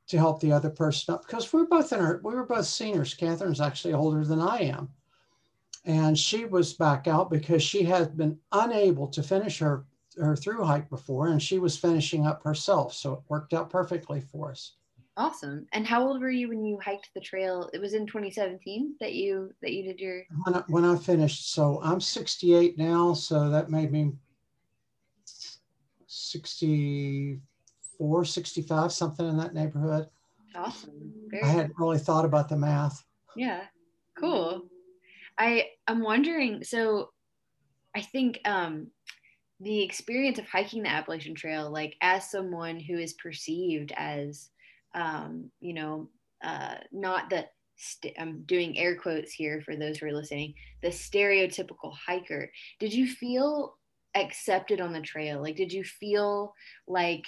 to 0.08 0.18
help 0.18 0.42
the 0.42 0.51
other 0.51 0.72
person 0.72 1.13
up 1.13 1.25
because 1.25 1.51
we're 1.54 1.66
both 1.66 1.94
in 1.94 2.00
our 2.00 2.20
we 2.24 2.34
were 2.34 2.46
both 2.46 2.66
seniors 2.66 3.13
catherine's 3.13 3.62
actually 3.62 3.94
older 3.94 4.25
than 4.25 4.42
i 4.42 4.58
am 4.58 4.89
and 5.86 6.17
she 6.17 6.45
was 6.45 6.74
back 6.74 7.07
out 7.07 7.29
because 7.29 7.63
she 7.63 7.83
had 7.83 8.17
been 8.17 8.38
unable 8.51 9.07
to 9.07 9.24
finish 9.24 9.59
her 9.59 9.86
her 10.17 10.36
through 10.36 10.63
hike 10.63 10.89
before, 10.89 11.27
and 11.29 11.41
she 11.41 11.59
was 11.59 11.77
finishing 11.77 12.27
up 12.27 12.43
herself. 12.43 12.93
So 12.93 13.13
it 13.13 13.19
worked 13.29 13.53
out 13.53 13.69
perfectly 13.69 14.19
for 14.21 14.51
us. 14.51 14.74
Awesome. 15.17 15.65
And 15.74 15.86
how 15.86 16.07
old 16.07 16.21
were 16.21 16.29
you 16.29 16.50
when 16.50 16.63
you 16.63 16.79
hiked 16.79 17.09
the 17.13 17.19
trail? 17.19 17.69
It 17.74 17.81
was 17.81 17.93
in 17.93 18.07
2017 18.07 18.95
that 19.00 19.13
you 19.13 19.51
that 19.62 19.74
you 19.74 19.83
did 19.83 20.00
your 20.00 20.24
when 20.45 20.55
I, 20.55 20.63
when 20.67 20.86
I 20.86 20.95
finished. 20.95 21.53
So 21.53 21.81
I'm 21.83 22.00
68 22.00 22.77
now, 22.77 23.13
so 23.13 23.50
that 23.50 23.69
made 23.69 23.91
me 23.91 24.13
64, 26.07 28.25
65, 28.25 28.93
something 28.93 29.27
in 29.27 29.38
that 29.38 29.53
neighborhood. 29.53 30.07
Awesome. 30.55 31.13
Very 31.29 31.43
I 31.43 31.48
hadn't 31.48 31.77
really 31.77 32.00
thought 32.00 32.25
about 32.25 32.50
the 32.50 32.57
math. 32.57 33.05
Yeah. 33.36 33.65
Cool. 34.17 34.63
I 35.39 35.67
I'm 35.88 36.01
wondering 36.01 36.63
so 36.63 37.12
I 37.96 38.01
think 38.01 38.39
um 38.46 38.88
the 39.62 39.81
experience 39.84 40.39
of 40.39 40.48
hiking 40.48 40.84
the 40.84 40.89
Appalachian 40.91 41.36
Trail, 41.36 41.72
like 41.72 41.96
as 42.01 42.31
someone 42.31 42.79
who 42.79 42.98
is 42.98 43.13
perceived 43.13 43.93
as 43.98 44.50
um, 44.96 45.51
you 45.62 45.74
know, 45.74 46.10
uh, 46.43 46.75
not 46.91 47.29
the 47.29 47.46
st- 47.77 48.15
I'm 48.19 48.43
doing 48.43 48.77
air 48.77 48.96
quotes 48.98 49.34
here 49.34 49.62
for 49.62 49.75
those 49.75 49.98
who 49.98 50.08
are 50.08 50.13
listening, 50.13 50.55
the 50.81 50.89
stereotypical 50.89 51.93
hiker. 52.08 52.51
Did 52.79 52.93
you 52.93 53.08
feel 53.08 53.75
accepted 54.15 54.81
on 54.81 54.93
the 54.93 55.01
trail? 55.01 55.41
Like, 55.41 55.55
did 55.58 55.74
you 55.74 55.84
feel 55.84 56.53
like 56.88 57.25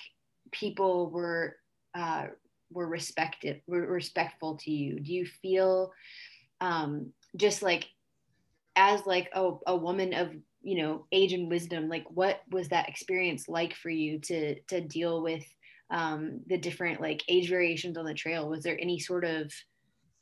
people 0.51 1.09
were 1.11 1.57
uh, 1.95 2.27
were 2.71 2.87
respected, 2.87 3.61
were 3.67 3.85
respectful 3.87 4.57
to 4.57 4.71
you? 4.71 4.99
Do 4.99 5.13
you 5.13 5.25
feel 5.25 5.91
um, 6.61 7.11
just 7.35 7.61
like 7.61 7.87
as 8.75 9.05
like 9.05 9.29
a, 9.33 9.51
a 9.67 9.75
woman 9.75 10.13
of 10.13 10.31
you 10.61 10.81
know 10.81 11.05
age 11.11 11.33
and 11.33 11.49
wisdom 11.49 11.89
like 11.89 12.05
what 12.09 12.41
was 12.51 12.67
that 12.69 12.87
experience 12.87 13.49
like 13.49 13.73
for 13.75 13.89
you 13.89 14.19
to 14.19 14.59
to 14.63 14.81
deal 14.81 15.21
with 15.21 15.43
um, 15.91 16.39
the 16.47 16.57
different 16.57 17.01
like 17.01 17.21
age 17.27 17.49
variations 17.49 17.97
on 17.97 18.05
the 18.05 18.13
trail? 18.13 18.49
Was 18.49 18.63
there 18.63 18.79
any 18.81 18.97
sort 18.97 19.25
of 19.25 19.51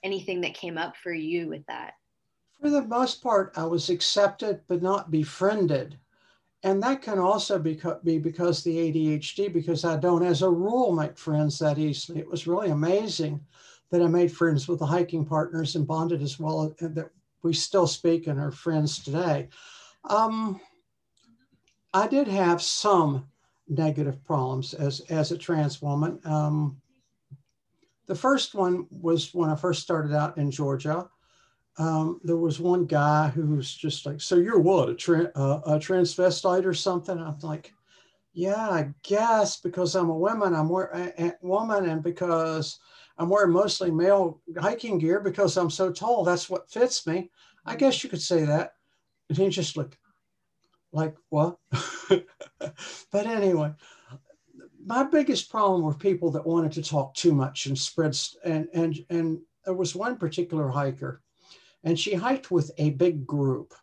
anything 0.03 0.41
that 0.41 0.55
came 0.55 0.77
up 0.77 0.95
for 1.01 1.13
you 1.13 1.47
with 1.47 1.65
that? 1.67 1.93
For 2.59 2.69
the 2.69 2.83
most 2.83 3.23
part 3.23 3.53
i 3.55 3.63
was 3.63 3.89
accepted 3.89 4.61
but 4.67 4.81
not 4.81 5.11
befriended. 5.11 5.97
And 6.61 6.83
that 6.83 7.01
can 7.01 7.19
also 7.19 7.57
be, 7.57 7.79
be 8.03 8.19
because 8.19 8.63
the 8.63 8.91
adhd 8.91 9.53
because 9.53 9.85
i 9.85 9.95
don't 9.95 10.25
as 10.25 10.41
a 10.41 10.49
rule 10.49 10.91
make 10.91 11.17
friends 11.17 11.59
that 11.59 11.77
easily. 11.77 12.19
It 12.19 12.29
was 12.29 12.47
really 12.47 12.71
amazing 12.71 13.39
that 13.91 14.01
i 14.01 14.07
made 14.07 14.31
friends 14.31 14.67
with 14.67 14.79
the 14.79 14.85
hiking 14.85 15.25
partners 15.25 15.75
and 15.75 15.87
bonded 15.87 16.21
as 16.21 16.39
well 16.39 16.73
that 16.79 17.11
we 17.43 17.53
still 17.53 17.87
speak 17.87 18.27
and 18.27 18.39
are 18.39 18.51
friends 18.51 19.03
today 19.03 19.47
um, 20.09 20.59
i 21.93 22.07
did 22.07 22.27
have 22.27 22.61
some 22.61 23.25
negative 23.69 24.23
problems 24.25 24.73
as, 24.73 25.01
as 25.01 25.31
a 25.31 25.37
trans 25.37 25.81
woman. 25.81 26.19
Um, 26.25 26.81
the 28.07 28.15
first 28.15 28.55
one 28.55 28.87
was 28.89 29.33
when 29.33 29.49
I 29.49 29.55
first 29.55 29.83
started 29.83 30.13
out 30.15 30.37
in 30.37 30.49
Georgia. 30.49 31.07
Um, 31.77 32.19
there 32.23 32.37
was 32.37 32.59
one 32.59 32.85
guy 32.85 33.29
who 33.29 33.55
was 33.55 33.73
just 33.73 34.05
like, 34.05 34.19
"So 34.19 34.35
you're 34.35 34.59
what 34.59 34.89
a, 34.89 34.95
tra- 34.95 35.31
uh, 35.35 35.61
a 35.65 35.71
transvestite 35.73 36.65
or 36.65 36.73
something?" 36.73 37.17
I'm 37.17 37.37
like, 37.41 37.71
"Yeah, 38.33 38.69
I 38.69 38.93
guess 39.03 39.61
because 39.61 39.95
I'm 39.95 40.09
a 40.09 40.17
woman, 40.17 40.55
I'm 40.55 40.69
a, 40.71 41.13
a 41.17 41.33
woman, 41.41 41.87
and 41.87 42.03
because 42.03 42.79
I'm 43.19 43.29
wearing 43.29 43.51
mostly 43.51 43.91
male 43.91 44.41
hiking 44.57 44.97
gear 44.97 45.19
because 45.19 45.57
I'm 45.57 45.69
so 45.69 45.91
tall, 45.91 46.23
that's 46.23 46.49
what 46.49 46.71
fits 46.71 47.05
me. 47.05 47.29
I 47.65 47.75
guess 47.75 48.03
you 48.03 48.09
could 48.09 48.21
say 48.21 48.45
that." 48.45 48.73
And 49.27 49.37
he 49.37 49.49
just 49.49 49.77
looked, 49.77 49.97
like 50.91 51.15
what? 51.29 51.57
but 52.09 53.25
anyway, 53.27 53.73
my 54.83 55.03
biggest 55.03 55.51
problem 55.51 55.83
were 55.83 55.93
people 55.93 56.31
that 56.31 56.45
wanted 56.45 56.71
to 56.71 56.81
talk 56.81 57.13
too 57.13 57.33
much 57.33 57.65
and 57.65 57.77
spread 57.77 58.17
and 58.43 58.67
and 58.73 59.05
and 59.09 59.39
there 59.65 59.73
was 59.73 59.95
one 59.95 60.17
particular 60.17 60.69
hiker 60.69 61.21
and 61.83 61.99
she 61.99 62.13
hiked 62.13 62.49
with 62.49 62.71
a 62.77 62.91
big 62.91 63.25
group 63.27 63.73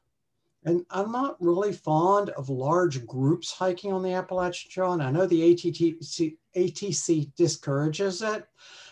and 0.65 0.85
i'm 0.91 1.13
not 1.13 1.37
really 1.41 1.73
fond 1.73 2.31
of 2.31 2.49
large 2.49 3.07
groups 3.07 3.53
hiking 3.53 3.93
on 3.93 4.03
the 4.03 4.13
appalachian 4.13 4.71
trail 4.71 4.95
and 4.95 5.03
i 5.03 5.11
know 5.11 5.27
the 5.27 5.55
atc 5.55 6.37
atc 6.57 7.35
discourages 7.37 8.23
it 8.23 8.49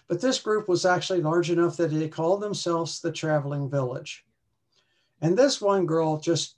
but 0.08 0.20
this 0.20 0.38
group 0.38 0.68
was 0.68 0.84
actually 0.84 1.22
large 1.22 1.50
enough 1.50 1.76
that 1.76 1.90
they 1.90 2.08
called 2.08 2.40
themselves 2.40 3.00
the 3.00 3.12
traveling 3.12 3.70
village 3.70 4.24
and 5.20 5.36
this 5.36 5.60
one 5.60 5.86
girl 5.86 6.18
just 6.18 6.56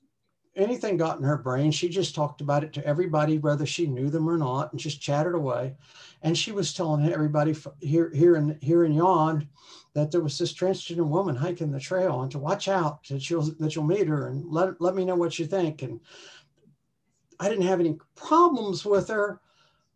anything 0.57 0.97
got 0.97 1.19
in 1.19 1.25
her 1.25 1.37
brain. 1.37 1.71
She 1.71 1.89
just 1.89 2.15
talked 2.15 2.41
about 2.41 2.65
it 2.65 2.73
to 2.75 2.87
everybody, 2.87 3.39
whether 3.39 3.67
she 3.67 3.87
knew 3.87 4.09
them 4.11 4.29
or 4.29 4.39
not, 4.39 4.73
and 4.73 4.81
just 4.81 5.01
chatted 5.01 5.35
away. 5.35 5.77
And 6.23 6.37
she 6.37 6.51
was 6.51 6.73
telling 6.73 7.13
everybody 7.13 7.55
here, 7.81 8.11
here, 8.13 8.37
and 8.37 8.59
here 8.63 8.85
in 8.85 8.93
Yon 8.93 9.49
that 9.95 10.11
there 10.11 10.21
was 10.21 10.39
this 10.39 10.53
transgender 10.53 11.07
woman 11.07 11.37
hiking 11.37 11.71
the 11.71 11.81
trail, 11.81 12.23
and 12.23 12.31
to 12.33 12.39
watch 12.39 12.69
out 12.69 13.07
that 13.09 13.29
you'll 13.31 13.55
that 13.61 13.75
you'll 13.75 13.85
meet 13.85 14.09
her, 14.09 14.29
and 14.29 14.45
let 14.51 14.81
let 14.81 14.95
me 14.95 15.05
know 15.05 15.15
what 15.15 15.39
you 15.39 15.47
think. 15.47 15.83
And 15.83 16.01
I 17.39 17.49
didn't 17.49 17.67
have 17.67 17.81
any 17.81 17.99
problems 18.15 18.85
with 18.85 19.09
her, 19.09 19.41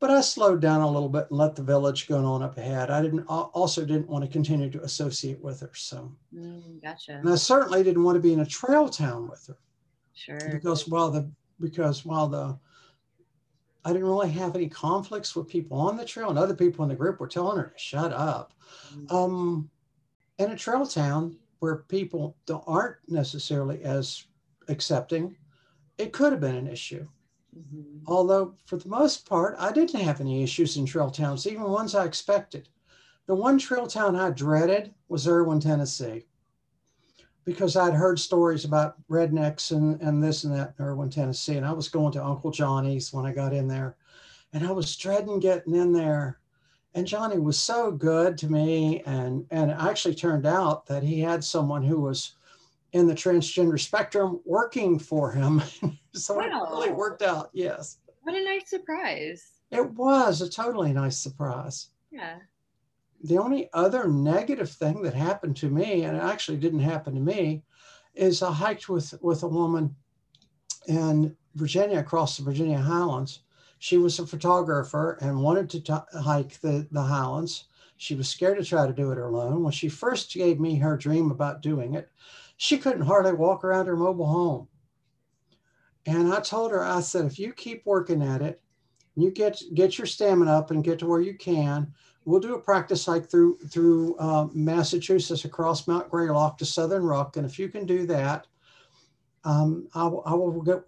but 0.01 0.11
I 0.11 0.23
slowed 0.23 0.63
down 0.63 0.81
a 0.81 0.91
little 0.91 1.11
bit 1.11 1.27
and 1.29 1.39
let 1.39 1.55
the 1.55 1.63
village 1.63 2.09
go 2.09 2.25
on 2.25 2.43
up 2.43 2.57
ahead. 2.57 2.91
I 2.91 3.03
didn't 3.03 3.25
also 3.27 3.85
didn't 3.85 4.09
want 4.09 4.25
to 4.25 4.31
continue 4.31 4.71
to 4.71 4.83
associate 4.83 5.41
with 5.43 5.61
her. 5.61 5.71
So, 5.75 6.11
mm, 6.35 6.83
gotcha. 6.83 7.13
And 7.13 7.29
I 7.29 7.35
certainly 7.35 7.83
didn't 7.83 8.03
want 8.03 8.17
to 8.17 8.21
be 8.21 8.33
in 8.33 8.41
a 8.41 8.47
trail 8.47 8.89
town 8.89 9.29
with 9.29 9.47
her. 9.47 9.59
Sure. 10.15 10.41
Because 10.51 10.89
while 10.89 11.11
the 11.11 11.31
because 11.61 12.05
while 12.07 12.29
the 12.29 12.59
I 13.85 13.93
didn't 13.93 14.09
really 14.09 14.31
have 14.31 14.57
any 14.57 14.69
conflicts 14.69 15.37
with 15.37 15.49
people 15.49 15.79
on 15.79 15.97
the 15.97 16.05
trail, 16.05 16.31
and 16.31 16.39
other 16.39 16.55
people 16.55 16.83
in 16.83 16.89
the 16.89 16.97
group 16.97 17.21
were 17.21 17.29
telling 17.29 17.59
her 17.59 17.69
to 17.69 17.79
shut 17.79 18.13
up. 18.13 18.55
Mm-hmm. 18.95 19.15
Um, 19.15 19.71
in 20.39 20.51
a 20.51 20.57
trail 20.57 20.87
town 20.87 21.37
where 21.61 21.77
people 21.89 22.37
aren't 22.67 22.97
necessarily 23.09 23.83
as 23.83 24.25
accepting, 24.69 25.37
it 25.99 26.13
could 26.13 26.33
have 26.33 26.41
been 26.41 26.57
an 26.57 26.67
issue. 26.67 27.07
Mm-hmm. 27.57 28.05
Although, 28.07 28.55
for 28.65 28.77
the 28.77 28.89
most 28.89 29.29
part, 29.29 29.57
I 29.59 29.73
didn't 29.73 30.01
have 30.01 30.21
any 30.21 30.43
issues 30.43 30.77
in 30.77 30.87
trail 30.87 31.11
towns, 31.11 31.47
even 31.47 31.63
ones 31.65 31.95
I 31.95 32.05
expected. 32.05 32.69
The 33.27 33.35
one 33.35 33.59
trail 33.59 33.87
town 33.87 34.17
I 34.17 34.31
dreaded 34.31 34.95
was 35.09 35.27
Erwin, 35.27 35.61
Tennessee 35.61 36.25
because 37.45 37.77
I'd 37.77 37.95
heard 37.95 38.19
stories 38.19 38.65
about 38.65 38.97
rednecks 39.09 39.73
and, 39.73 40.01
and 40.03 40.23
this 40.23 40.45
and 40.45 40.55
that 40.55 40.75
in 40.79 40.85
Erwin, 40.85 41.11
Tennessee. 41.11 41.57
And 41.57 41.67
I 41.67 41.73
was 41.73 41.89
going 41.89 42.13
to 42.13 42.25
Uncle 42.25 42.51
Johnny's 42.51 43.13
when 43.13 43.27
I 43.27 43.33
got 43.33 43.53
in 43.53 43.67
there. 43.67 43.97
And 44.53 44.67
I 44.67 44.73
was 44.73 44.97
dreading 44.97 45.41
getting 45.41 45.75
in 45.75 45.93
there. 45.93 46.39
And 46.95 47.07
Johnny 47.07 47.39
was 47.39 47.59
so 47.59 47.91
good 47.91 48.37
to 48.39 48.51
me. 48.51 49.03
And, 49.07 49.47
and 49.51 49.71
it 49.71 49.77
actually 49.81 50.15
turned 50.15 50.47
out 50.47 50.87
that 50.87 51.03
he 51.03 51.21
had 51.21 51.43
someone 51.43 51.83
who 51.83 52.01
was 52.01 52.35
in 52.93 53.07
the 53.07 53.15
transgender 53.15 53.79
spectrum 53.79 54.41
working 54.45 54.99
for 54.99 55.31
him. 55.31 55.63
so 56.13 56.35
wow. 56.35 56.43
it 56.43 56.71
really 56.71 56.93
worked 56.93 57.23
out. 57.23 57.51
Yes. 57.53 57.99
What 58.23 58.35
a 58.35 58.45
nice 58.45 58.69
surprise. 58.69 59.53
It 59.71 59.89
was 59.93 60.41
a 60.41 60.51
totally 60.51 60.93
nice 60.93 61.19
surprise. 61.19 61.89
Yeah 62.11 62.39
the 63.23 63.39
only 63.39 63.69
other 63.73 64.09
negative 64.09 64.71
thing 64.71 65.03
that 65.03 65.15
happened 65.15 65.57
to 65.57 65.69
me, 65.69 66.05
and 66.05 66.17
it 66.17 66.23
actually 66.23 66.57
didn't 66.57 66.81
happen 66.81 67.15
to 67.15 67.21
me, 67.21 67.63
is 68.15 68.43
I 68.43 68.53
hiked 68.53 68.89
with, 68.89 69.15
with 69.23 69.43
a 69.43 69.49
woman 69.49 69.95
in 70.89 71.37
Virginia 71.55 71.99
across 71.99 72.37
the 72.37 72.45
Virginia 72.45 72.79
Highlands. 72.79 73.41
She 73.79 73.99
was 73.99 74.19
a 74.19 74.27
photographer 74.27 75.19
and 75.21 75.43
wanted 75.43 75.71
to 75.71 75.81
t- 75.81 76.21
hike 76.21 76.61
the, 76.61 76.87
the 76.91 77.03
Highlands. 77.03 77.65
She 77.97 78.15
was 78.15 78.29
scared 78.29 78.59
to 78.59 78.65
try 78.65 78.87
to 78.87 78.93
do 78.93 79.13
it 79.13 79.19
alone. 79.19 79.63
When 79.63 79.73
she 79.73 79.89
first 79.89 80.33
gave 80.33 80.59
me 80.59 80.77
her 80.77 80.97
dream 80.97 81.31
about 81.31 81.63
doing 81.63 81.95
it, 81.95 82.11
she 82.63 82.77
couldn't 82.77 83.07
hardly 83.07 83.33
walk 83.33 83.65
around 83.65 83.87
her 83.87 83.97
mobile 83.97 84.27
home. 84.27 84.69
And 86.05 86.31
I 86.31 86.41
told 86.41 86.73
her, 86.73 86.85
I 86.85 87.01
said, 87.01 87.25
if 87.25 87.39
you 87.39 87.55
keep 87.55 87.87
working 87.87 88.23
at 88.23 88.43
it, 88.43 88.61
you 89.17 89.31
get 89.31 89.63
get 89.73 89.97
your 89.97 90.07
stamina 90.07 90.53
up 90.53 90.71
and 90.71 90.85
get 90.85 90.99
to 90.99 91.07
where 91.07 91.23
you 91.23 91.39
can, 91.39 91.91
we'll 92.27 92.39
do 92.39 92.55
a 92.55 92.61
practice 92.61 93.07
hike 93.07 93.31
through 93.31 93.61
through 93.71 94.15
uh, 94.19 94.49
Massachusetts 94.53 95.47
across 95.47 95.89
Mount 95.89 96.11
Greylock 96.11 96.59
to 96.59 96.67
Southern 96.67 97.03
Rock, 97.03 97.39
and 97.39 97.47
if 97.47 97.59
you 97.59 97.71
can 97.71 97.87
do 97.87 98.05
that, 98.07 98.47
um, 99.45 99.89
I, 99.95 100.07
I, 100.07 100.35
will 100.35 100.61
get, 100.61 100.83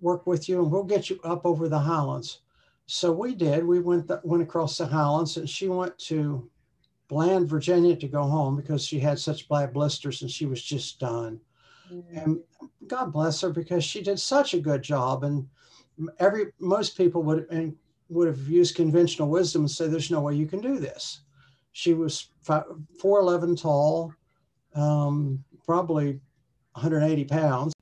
work 0.00 0.26
with 0.26 0.48
you, 0.48 0.62
and 0.62 0.72
we'll 0.72 0.84
get 0.84 1.10
you 1.10 1.20
up 1.22 1.44
over 1.44 1.68
the 1.68 1.78
Highlands. 1.78 2.40
So 2.86 3.12
we 3.12 3.34
did. 3.34 3.66
We 3.66 3.80
went 3.80 4.10
went 4.24 4.42
across 4.42 4.78
the 4.78 4.86
Highlands, 4.86 5.36
and 5.36 5.48
she 5.48 5.68
went 5.68 5.98
to 5.98 6.50
Bland, 7.10 7.48
Virginia, 7.48 7.96
to 7.96 8.06
go 8.06 8.22
home 8.22 8.54
because 8.54 8.84
she 8.84 9.00
had 9.00 9.18
such 9.18 9.48
black 9.48 9.72
blisters, 9.72 10.22
and 10.22 10.30
she 10.30 10.46
was 10.46 10.62
just 10.62 11.00
done. 11.00 11.40
Mm-hmm. 11.92 12.16
And 12.16 12.40
God 12.86 13.12
bless 13.12 13.40
her 13.40 13.50
because 13.50 13.82
she 13.82 14.00
did 14.00 14.20
such 14.20 14.54
a 14.54 14.60
good 14.60 14.80
job, 14.80 15.24
and 15.24 15.48
every 16.20 16.52
most 16.60 16.96
people 16.96 17.24
would 17.24 17.48
and 17.50 17.76
would 18.10 18.28
have 18.28 18.48
used 18.48 18.76
conventional 18.76 19.28
wisdom 19.28 19.62
and 19.62 19.70
said, 19.70 19.90
"There's 19.90 20.12
no 20.12 20.20
way 20.20 20.36
you 20.36 20.46
can 20.46 20.60
do 20.60 20.78
this." 20.78 21.22
She 21.72 21.94
was 21.94 22.28
four 23.00 23.18
eleven 23.18 23.56
tall, 23.56 24.14
um, 24.76 25.42
probably 25.66 26.20
180 26.74 27.24
pounds. 27.24 27.74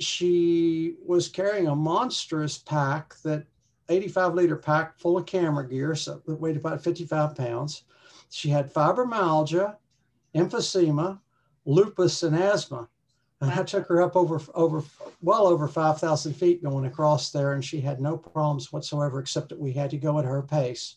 She 0.00 0.96
was 1.02 1.30
carrying 1.30 1.68
a 1.68 1.74
monstrous 1.74 2.58
pack 2.58 3.14
that 3.22 3.46
85 3.88 4.34
liter 4.34 4.56
pack 4.56 4.98
full 4.98 5.16
of 5.16 5.24
camera 5.24 5.66
gear, 5.66 5.94
so 5.94 6.20
it 6.28 6.38
weighed 6.38 6.56
about 6.56 6.84
55 6.84 7.34
pounds. 7.34 7.84
She 8.30 8.48
had 8.48 8.72
fibromyalgia, 8.72 9.76
emphysema, 10.34 11.20
lupus, 11.64 12.22
and 12.22 12.36
asthma. 12.36 12.88
And 13.40 13.50
I 13.50 13.62
took 13.62 13.86
her 13.88 14.00
up 14.00 14.16
over 14.16 14.40
over 14.54 14.82
well 15.20 15.46
over 15.46 15.68
5,000 15.68 16.32
feet 16.34 16.62
going 16.62 16.86
across 16.86 17.30
there, 17.30 17.52
and 17.52 17.64
she 17.64 17.80
had 17.80 18.00
no 18.00 18.16
problems 18.16 18.72
whatsoever, 18.72 19.20
except 19.20 19.50
that 19.50 19.58
we 19.58 19.72
had 19.72 19.90
to 19.90 19.98
go 19.98 20.18
at 20.18 20.24
her 20.24 20.42
pace. 20.42 20.96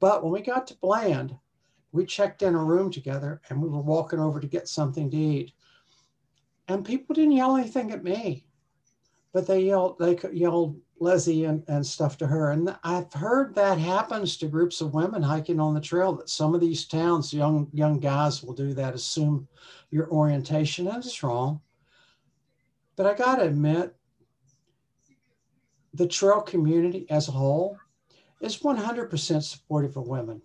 But 0.00 0.22
when 0.22 0.32
we 0.32 0.40
got 0.40 0.66
to 0.68 0.76
Bland, 0.76 1.36
we 1.92 2.04
checked 2.04 2.42
in 2.42 2.54
a 2.54 2.64
room 2.64 2.90
together 2.90 3.40
and 3.48 3.62
we 3.62 3.68
were 3.68 3.80
walking 3.80 4.20
over 4.20 4.40
to 4.40 4.46
get 4.46 4.68
something 4.68 5.10
to 5.10 5.16
eat. 5.16 5.52
And 6.68 6.84
people 6.84 7.14
didn't 7.14 7.32
yell 7.32 7.56
anything 7.56 7.90
at 7.92 8.04
me, 8.04 8.44
but 9.32 9.46
they 9.46 9.60
yelled, 9.62 9.98
they 9.98 10.18
yelled 10.32 10.78
Leslie 11.00 11.44
and, 11.44 11.62
and 11.68 11.84
stuff 11.84 12.16
to 12.18 12.26
her. 12.26 12.50
And 12.50 12.76
I've 12.82 13.12
heard 13.12 13.54
that 13.54 13.78
happens 13.78 14.36
to 14.36 14.48
groups 14.48 14.80
of 14.80 14.94
women 14.94 15.22
hiking 15.22 15.60
on 15.60 15.74
the 15.74 15.80
trail, 15.80 16.12
that 16.14 16.28
some 16.28 16.54
of 16.54 16.60
these 16.60 16.86
towns, 16.86 17.32
young, 17.32 17.68
young 17.72 17.98
guys 17.98 18.42
will 18.42 18.54
do 18.54 18.74
that, 18.74 18.94
assume 18.94 19.48
your 19.90 20.10
orientation. 20.10 20.84
That 20.84 21.04
is 21.04 21.22
wrong. 21.22 21.60
But 22.96 23.06
I 23.06 23.14
got 23.14 23.36
to 23.36 23.44
admit, 23.44 23.94
the 25.94 26.06
trail 26.06 26.40
community 26.40 27.06
as 27.10 27.28
a 27.28 27.32
whole 27.32 27.78
is 28.40 28.58
100% 28.58 29.42
supportive 29.42 29.96
of 29.96 30.06
women. 30.06 30.42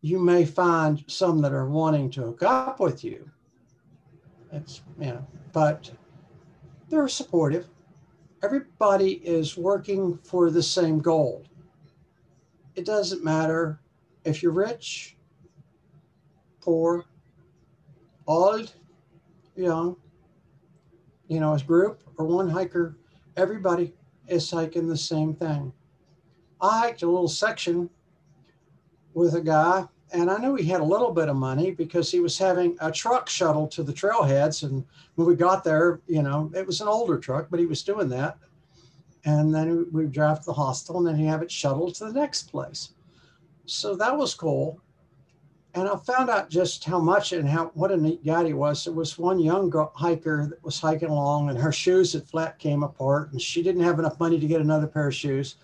You 0.00 0.18
may 0.18 0.44
find 0.44 1.04
some 1.06 1.40
that 1.42 1.52
are 1.52 1.68
wanting 1.68 2.10
to 2.12 2.22
hook 2.22 2.42
up 2.42 2.80
with 2.80 3.04
you. 3.04 3.30
It's, 4.52 4.82
you 4.98 5.06
know, 5.06 5.26
but 5.52 5.90
they're 6.88 7.08
supportive. 7.08 7.68
Everybody 8.42 9.12
is 9.24 9.56
working 9.56 10.18
for 10.24 10.50
the 10.50 10.62
same 10.62 10.98
goal. 10.98 11.44
It 12.74 12.84
doesn't 12.84 13.22
matter 13.22 13.80
if 14.24 14.42
you're 14.42 14.52
rich, 14.52 15.16
poor, 16.60 17.04
old, 18.26 18.74
young, 19.54 19.96
you 21.28 21.38
know, 21.38 21.54
as 21.54 21.62
group 21.62 22.02
or 22.18 22.26
one 22.26 22.48
hiker, 22.48 22.96
everybody 23.36 23.94
is 24.26 24.50
hiking 24.50 24.88
the 24.88 24.96
same 24.96 25.34
thing. 25.34 25.72
I 26.60 26.80
hiked 26.80 27.02
a 27.02 27.06
little 27.06 27.28
section 27.28 27.90
with 29.14 29.34
a 29.34 29.40
guy, 29.40 29.86
and 30.12 30.30
I 30.30 30.38
knew 30.38 30.54
he 30.54 30.64
had 30.64 30.80
a 30.80 30.84
little 30.84 31.12
bit 31.12 31.28
of 31.28 31.36
money 31.36 31.70
because 31.70 32.10
he 32.10 32.20
was 32.20 32.38
having 32.38 32.76
a 32.80 32.90
truck 32.90 33.28
shuttle 33.28 33.66
to 33.68 33.82
the 33.82 33.92
trailheads. 33.92 34.62
And 34.62 34.84
when 35.14 35.26
we 35.26 35.34
got 35.34 35.64
there, 35.64 36.00
you 36.06 36.22
know, 36.22 36.50
it 36.54 36.66
was 36.66 36.80
an 36.80 36.88
older 36.88 37.18
truck, 37.18 37.48
but 37.50 37.60
he 37.60 37.66
was 37.66 37.82
doing 37.82 38.08
that. 38.10 38.36
And 39.24 39.54
then 39.54 39.86
we 39.92 40.06
drive 40.06 40.40
to 40.40 40.46
the 40.46 40.52
hostel, 40.52 40.98
and 40.98 41.06
then 41.06 41.16
he 41.16 41.26
have 41.26 41.42
it 41.42 41.50
shuttled 41.50 41.94
to 41.96 42.06
the 42.06 42.12
next 42.12 42.50
place. 42.50 42.90
So 43.66 43.94
that 43.96 44.16
was 44.16 44.34
cool. 44.34 44.80
And 45.74 45.88
I 45.88 45.96
found 45.96 46.28
out 46.28 46.50
just 46.50 46.84
how 46.84 46.98
much 46.98 47.32
and 47.32 47.48
how 47.48 47.70
what 47.74 47.92
a 47.92 47.96
neat 47.96 48.26
guy 48.26 48.44
he 48.44 48.52
was. 48.52 48.84
There 48.84 48.92
was 48.92 49.18
one 49.18 49.38
young 49.38 49.70
girl, 49.70 49.92
hiker 49.94 50.46
that 50.50 50.62
was 50.62 50.78
hiking 50.78 51.08
along, 51.08 51.48
and 51.48 51.58
her 51.58 51.72
shoes 51.72 52.12
had 52.12 52.28
flat 52.28 52.58
came 52.58 52.82
apart, 52.82 53.32
and 53.32 53.40
she 53.40 53.62
didn't 53.62 53.84
have 53.84 53.98
enough 53.98 54.20
money 54.20 54.38
to 54.38 54.46
get 54.46 54.60
another 54.60 54.86
pair 54.86 55.08
of 55.08 55.14
shoes 55.14 55.56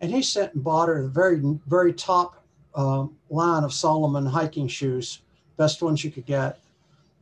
and 0.00 0.12
he 0.12 0.22
sent 0.22 0.52
and 0.54 0.62
bought 0.62 0.88
her 0.88 1.02
the 1.02 1.08
very 1.08 1.40
very 1.66 1.92
top 1.92 2.43
uh, 2.74 3.06
line 3.30 3.64
of 3.64 3.72
Salomon 3.72 4.26
hiking 4.26 4.68
shoes, 4.68 5.20
best 5.56 5.82
ones 5.82 6.04
you 6.04 6.10
could 6.10 6.26
get 6.26 6.60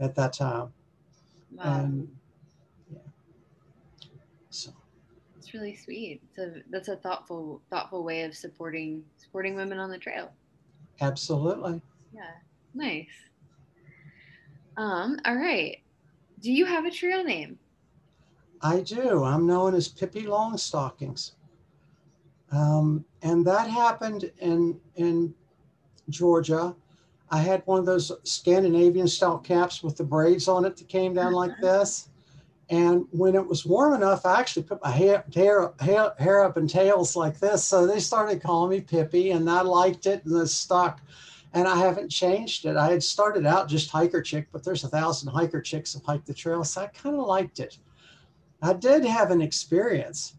at 0.00 0.14
that 0.14 0.32
time. 0.32 0.72
Wow. 1.52 1.64
And 1.64 2.08
yeah, 2.90 2.98
so 4.50 4.72
it's 5.36 5.52
really 5.52 5.76
sweet. 5.76 6.22
So 6.34 6.52
that's 6.70 6.88
a 6.88 6.96
thoughtful 6.96 7.60
thoughtful 7.70 8.04
way 8.04 8.22
of 8.22 8.34
supporting 8.34 9.04
supporting 9.16 9.54
women 9.54 9.78
on 9.78 9.90
the 9.90 9.98
trail. 9.98 10.32
Absolutely. 11.00 11.82
Yeah, 12.14 12.30
nice. 12.74 13.08
Um, 14.76 15.18
all 15.24 15.36
right. 15.36 15.78
Do 16.40 16.50
you 16.50 16.64
have 16.64 16.84
a 16.86 16.90
trail 16.90 17.22
name? 17.22 17.58
I 18.62 18.80
do. 18.80 19.24
I'm 19.24 19.46
known 19.46 19.74
as 19.74 19.88
Pippi 19.88 20.22
Longstockings. 20.22 21.32
Um, 22.50 23.04
and 23.22 23.44
that 23.46 23.68
happened 23.68 24.30
in, 24.38 24.78
in 24.96 25.34
Georgia. 26.08 26.74
I 27.30 27.38
had 27.38 27.62
one 27.64 27.80
of 27.80 27.86
those 27.86 28.12
Scandinavian 28.24 29.08
style 29.08 29.38
caps 29.38 29.82
with 29.82 29.96
the 29.96 30.04
braids 30.04 30.48
on 30.48 30.64
it 30.64 30.76
that 30.76 30.88
came 30.88 31.14
down 31.14 31.32
like 31.32 31.52
uh-huh. 31.52 31.60
this. 31.62 32.08
And 32.68 33.06
when 33.10 33.34
it 33.34 33.46
was 33.46 33.66
warm 33.66 33.94
enough, 33.94 34.24
I 34.24 34.38
actually 34.40 34.62
put 34.62 34.82
my 34.82 34.90
hair, 34.90 35.24
hair, 35.34 35.72
hair, 35.80 36.12
hair 36.18 36.44
up 36.44 36.56
in 36.56 36.66
tails 36.66 37.16
like 37.16 37.38
this. 37.38 37.64
So 37.64 37.86
they 37.86 38.00
started 38.00 38.42
calling 38.42 38.70
me 38.70 38.80
Pippi, 38.80 39.30
and 39.32 39.48
I 39.48 39.62
liked 39.62 40.06
it 40.06 40.24
and 40.24 40.36
it 40.40 40.46
stuck. 40.48 41.00
And 41.54 41.68
I 41.68 41.76
haven't 41.76 42.08
changed 42.08 42.64
it. 42.64 42.76
I 42.76 42.90
had 42.90 43.02
started 43.02 43.44
out 43.44 43.68
just 43.68 43.90
hiker 43.90 44.22
chick, 44.22 44.48
but 44.52 44.64
there's 44.64 44.84
a 44.84 44.88
thousand 44.88 45.28
hiker 45.28 45.60
chicks 45.60 45.92
that 45.92 46.04
hike 46.04 46.24
the 46.24 46.32
trail. 46.32 46.64
So 46.64 46.82
I 46.82 46.86
kind 46.86 47.16
of 47.16 47.26
liked 47.26 47.60
it. 47.60 47.76
I 48.62 48.72
did 48.72 49.04
have 49.04 49.30
an 49.30 49.42
experience 49.42 50.34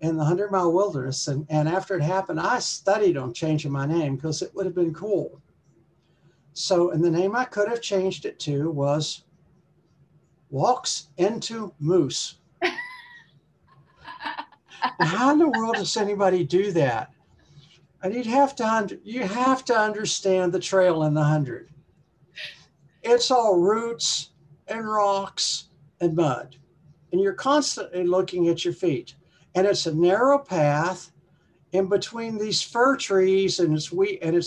in 0.00 0.16
the 0.16 0.24
100 0.24 0.50
mile 0.50 0.72
wilderness. 0.72 1.28
And, 1.28 1.46
and 1.48 1.68
after 1.68 1.96
it 1.96 2.02
happened, 2.02 2.40
I 2.40 2.58
studied 2.58 3.16
on 3.16 3.32
changing 3.32 3.72
my 3.72 3.86
name 3.86 4.16
because 4.16 4.42
it 4.42 4.54
would 4.54 4.66
have 4.66 4.74
been 4.74 4.94
cool. 4.94 5.40
So, 6.52 6.90
and 6.90 7.02
the 7.04 7.10
name 7.10 7.36
I 7.36 7.44
could 7.44 7.68
have 7.68 7.80
changed 7.80 8.24
it 8.24 8.38
to 8.40 8.70
was 8.70 9.24
Walks 10.50 11.08
into 11.16 11.72
Moose. 11.80 12.36
How 15.00 15.32
in 15.32 15.38
the 15.38 15.48
world 15.48 15.74
does 15.74 15.96
anybody 15.96 16.44
do 16.44 16.72
that? 16.72 17.10
And 18.02 18.14
you'd 18.14 18.26
have 18.26 18.54
to 18.56 18.98
you 19.02 19.24
have 19.24 19.64
to 19.64 19.76
understand 19.76 20.52
the 20.52 20.60
trail 20.60 21.02
in 21.02 21.14
the 21.14 21.24
hundred. 21.24 21.68
It's 23.02 23.30
all 23.30 23.58
roots 23.58 24.30
and 24.68 24.88
rocks 24.88 25.64
and 26.00 26.14
mud, 26.14 26.56
and 27.10 27.20
you're 27.20 27.32
constantly 27.32 28.04
looking 28.04 28.48
at 28.48 28.64
your 28.64 28.74
feet 28.74 29.14
and 29.56 29.66
it's 29.66 29.86
a 29.86 29.94
narrow 29.94 30.38
path 30.38 31.10
in 31.72 31.88
between 31.88 32.38
these 32.38 32.62
fir 32.62 32.96
trees 32.96 33.58
and 33.58 33.74
it's 33.74 33.90
we 33.90 34.18
and 34.20 34.36
it 34.36 34.44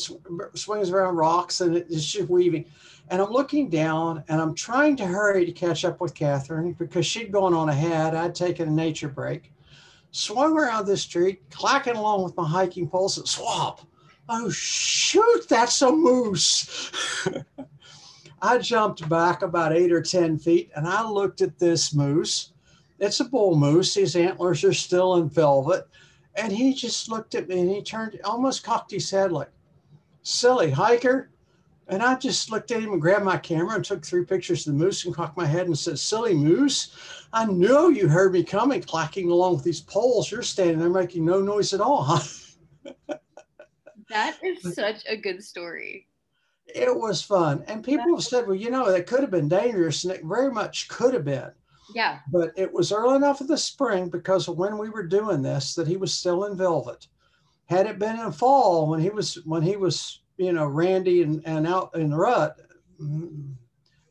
swings 0.53 0.91
around 0.91 1.15
rocks 1.15 1.61
and 1.61 1.75
it's 1.75 2.05
just 2.05 2.29
weaving. 2.29 2.65
And 3.09 3.21
i'm 3.21 3.31
looking 3.31 3.69
down 3.69 4.23
and 4.29 4.39
i'm 4.39 4.53
trying 4.53 4.95
to 4.97 5.05
hurry 5.05 5.45
to 5.45 5.51
catch 5.51 5.83
up 5.83 5.99
with 5.99 6.13
catherine 6.13 6.73
because 6.73 7.05
she'd 7.05 7.31
gone 7.31 7.53
on 7.53 7.69
ahead. 7.69 8.15
I'd 8.15 8.35
taken 8.35 8.69
a 8.69 8.71
nature 8.71 9.09
break. 9.09 9.51
Swung 10.11 10.57
around 10.57 10.85
this 10.85 11.05
tree 11.05 11.39
clacking 11.49 11.95
along 11.95 12.23
with 12.23 12.37
my 12.37 12.47
hiking 12.47 12.87
poles 12.87 13.17
and 13.17 13.27
swap 13.27 13.81
oh 14.29 14.49
shoot 14.51 15.49
that's 15.49 15.81
a 15.81 15.91
moose. 15.91 16.91
I 18.41 18.59
jumped 18.59 19.09
back 19.09 19.41
about 19.41 19.73
eight 19.73 19.91
or 19.91 20.01
ten 20.03 20.37
feet 20.37 20.69
and 20.75 20.87
i 20.87 21.03
looked 21.03 21.41
at 21.41 21.57
this 21.57 21.93
moose 21.95 22.53
it's 22.99 23.19
a 23.19 23.25
bull 23.25 23.55
moose. 23.55 23.93
His 23.95 24.15
antlers 24.15 24.63
are 24.63 24.73
still 24.73 25.15
in 25.15 25.29
velvet. 25.29 25.87
And 26.35 26.51
he 26.51 26.73
just 26.73 27.09
looked 27.09 27.35
at 27.35 27.47
me 27.47 27.59
and 27.59 27.69
he 27.69 27.81
turned, 27.81 28.19
almost 28.23 28.63
cocked 28.63 28.91
his 28.91 29.09
head 29.09 29.31
like, 29.31 29.49
silly 30.23 30.71
hiker. 30.71 31.29
And 31.87 32.03
I 32.03 32.15
just 32.15 32.51
looked 32.51 32.69
at 32.69 32.83
him 32.83 32.93
and 32.93 33.01
grabbed 33.01 33.25
my 33.25 33.37
camera 33.37 33.75
and 33.75 33.83
took 33.83 34.05
three 34.05 34.23
pictures 34.23 34.67
of 34.67 34.73
the 34.73 34.83
moose 34.83 35.05
and 35.05 35.15
cocked 35.15 35.35
my 35.35 35.45
head 35.45 35.65
and 35.65 35.77
said, 35.77 35.97
Silly 35.97 36.35
moose, 36.35 36.93
I 37.33 37.45
know 37.45 37.89
you 37.89 38.07
heard 38.07 38.31
me 38.31 38.43
coming, 38.43 38.83
clacking 38.83 39.31
along 39.31 39.55
with 39.55 39.63
these 39.63 39.81
poles. 39.81 40.29
You're 40.29 40.43
standing 40.43 40.77
there 40.77 40.89
making 40.89 41.25
no 41.25 41.41
noise 41.41 41.73
at 41.73 41.81
all, 41.81 42.03
huh? 42.03 42.19
that 44.09 44.37
is 44.43 44.75
such 44.75 45.03
a 45.07 45.17
good 45.17 45.43
story. 45.43 46.07
It 46.67 46.95
was 46.95 47.23
fun. 47.23 47.63
And 47.67 47.83
people 47.83 48.15
have 48.15 48.23
said, 48.23 48.45
well, 48.45 48.55
you 48.55 48.69
know, 48.69 48.91
that 48.91 49.07
could 49.07 49.21
have 49.21 49.31
been 49.31 49.49
dangerous. 49.49 50.03
And 50.03 50.13
it 50.13 50.23
very 50.23 50.51
much 50.51 50.89
could 50.89 51.15
have 51.15 51.25
been. 51.25 51.49
Yeah. 51.93 52.19
But 52.31 52.51
it 52.55 52.71
was 52.71 52.91
early 52.91 53.15
enough 53.15 53.41
in 53.41 53.47
the 53.47 53.57
spring 53.57 54.09
because 54.09 54.47
when 54.47 54.77
we 54.77 54.89
were 54.89 55.05
doing 55.05 55.41
this 55.41 55.75
that 55.75 55.87
he 55.87 55.97
was 55.97 56.13
still 56.13 56.45
in 56.45 56.57
velvet. 56.57 57.07
Had 57.65 57.85
it 57.85 57.99
been 57.99 58.19
in 58.19 58.31
fall 58.31 58.89
when 58.89 58.99
he 58.99 59.09
was 59.09 59.35
when 59.45 59.61
he 59.61 59.75
was 59.75 60.21
you 60.37 60.53
know 60.53 60.65
randy 60.65 61.21
and, 61.21 61.41
and 61.45 61.67
out 61.67 61.95
in 61.95 62.09
the 62.09 62.17
rut, 62.17 62.55
mm, 62.99 63.53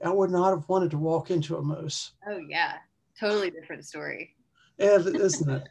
I 0.05 0.11
would 0.11 0.31
not 0.31 0.51
have 0.51 0.69
wanted 0.69 0.91
to 0.93 0.99
walk 0.99 1.31
into 1.31 1.57
a 1.57 1.63
moose. 1.63 2.13
Oh 2.29 2.39
yeah, 2.49 2.75
totally 3.19 3.51
different 3.51 3.85
story. 3.85 4.37
Yeah, 4.79 4.99
isn't 4.99 5.51
it? 5.51 5.69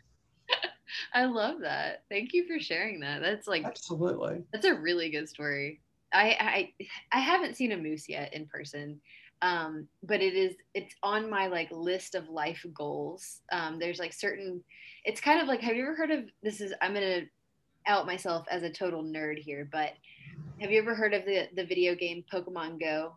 I 1.13 1.25
love 1.25 1.61
that. 1.61 2.03
Thank 2.09 2.33
you 2.33 2.45
for 2.45 2.59
sharing 2.59 2.99
that. 3.01 3.21
That's 3.21 3.47
like 3.47 3.63
absolutely. 3.63 4.43
That's 4.51 4.65
a 4.65 4.75
really 4.75 5.09
good 5.09 5.29
story. 5.29 5.81
I 6.11 6.73
I 6.81 6.85
I 7.11 7.19
haven't 7.19 7.55
seen 7.55 7.71
a 7.71 7.77
moose 7.77 8.09
yet 8.09 8.33
in 8.33 8.47
person 8.47 8.99
um, 9.41 9.87
but 10.03 10.21
it 10.21 10.33
is 10.33 10.55
it's 10.73 10.95
on 11.03 11.29
my 11.29 11.47
like 11.47 11.69
list 11.71 12.15
of 12.15 12.29
life 12.29 12.65
goals 12.73 13.41
um, 13.51 13.79
there's 13.79 13.99
like 13.99 14.13
certain 14.13 14.63
it's 15.05 15.21
kind 15.21 15.41
of 15.41 15.47
like 15.47 15.61
have 15.61 15.75
you 15.75 15.83
ever 15.83 15.95
heard 15.95 16.11
of 16.11 16.25
this 16.43 16.61
is 16.61 16.73
i'm 16.81 16.93
gonna 16.93 17.21
out 17.87 18.05
myself 18.05 18.45
as 18.51 18.63
a 18.63 18.69
total 18.69 19.03
nerd 19.03 19.37
here 19.37 19.67
but 19.71 19.91
have 20.59 20.71
you 20.71 20.79
ever 20.79 20.93
heard 20.93 21.13
of 21.13 21.23
the 21.25 21.47
the 21.55 21.65
video 21.65 21.95
game 21.95 22.23
pokemon 22.31 22.79
go 22.79 23.15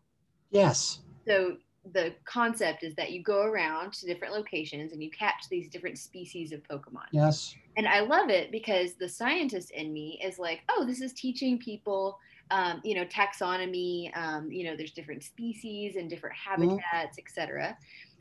yes 0.51 1.01
so 1.27 1.57
the 1.93 2.15
concept 2.25 2.83
is 2.83 2.95
that 2.95 3.11
you 3.11 3.23
go 3.23 3.43
around 3.43 3.93
to 3.95 4.07
different 4.07 4.35
locations 4.35 4.93
and 4.93 5.03
you 5.03 5.11
catch 5.11 5.49
these 5.51 5.69
different 5.69 5.99
species 5.99 6.53
of 6.53 6.63
Pokemon. 6.65 7.07
Yes. 7.11 7.55
And 7.77 7.89
I 7.89 8.01
love 8.01 8.29
it 8.29 8.53
because 8.53 8.95
the 8.95 9.09
scientist 9.09 9.71
in 9.71 9.93
me 9.93 10.21
is 10.23 10.39
like, 10.39 10.61
oh, 10.69 10.85
this 10.85 11.01
is 11.01 11.15
teaching 11.15 11.59
people, 11.59 12.19
um, 12.51 12.81
you 12.85 12.95
know, 12.95 13.05
taxonomy. 13.05 14.17
Um, 14.17 14.51
you 14.51 14.65
know, 14.65 14.77
there's 14.77 14.93
different 14.93 15.23
species 15.23 15.97
and 15.97 16.09
different 16.09 16.37
mm-hmm. 16.37 16.63
habitats, 16.63 17.19
mm-hmm. 17.19 17.27
etc. 17.27 17.77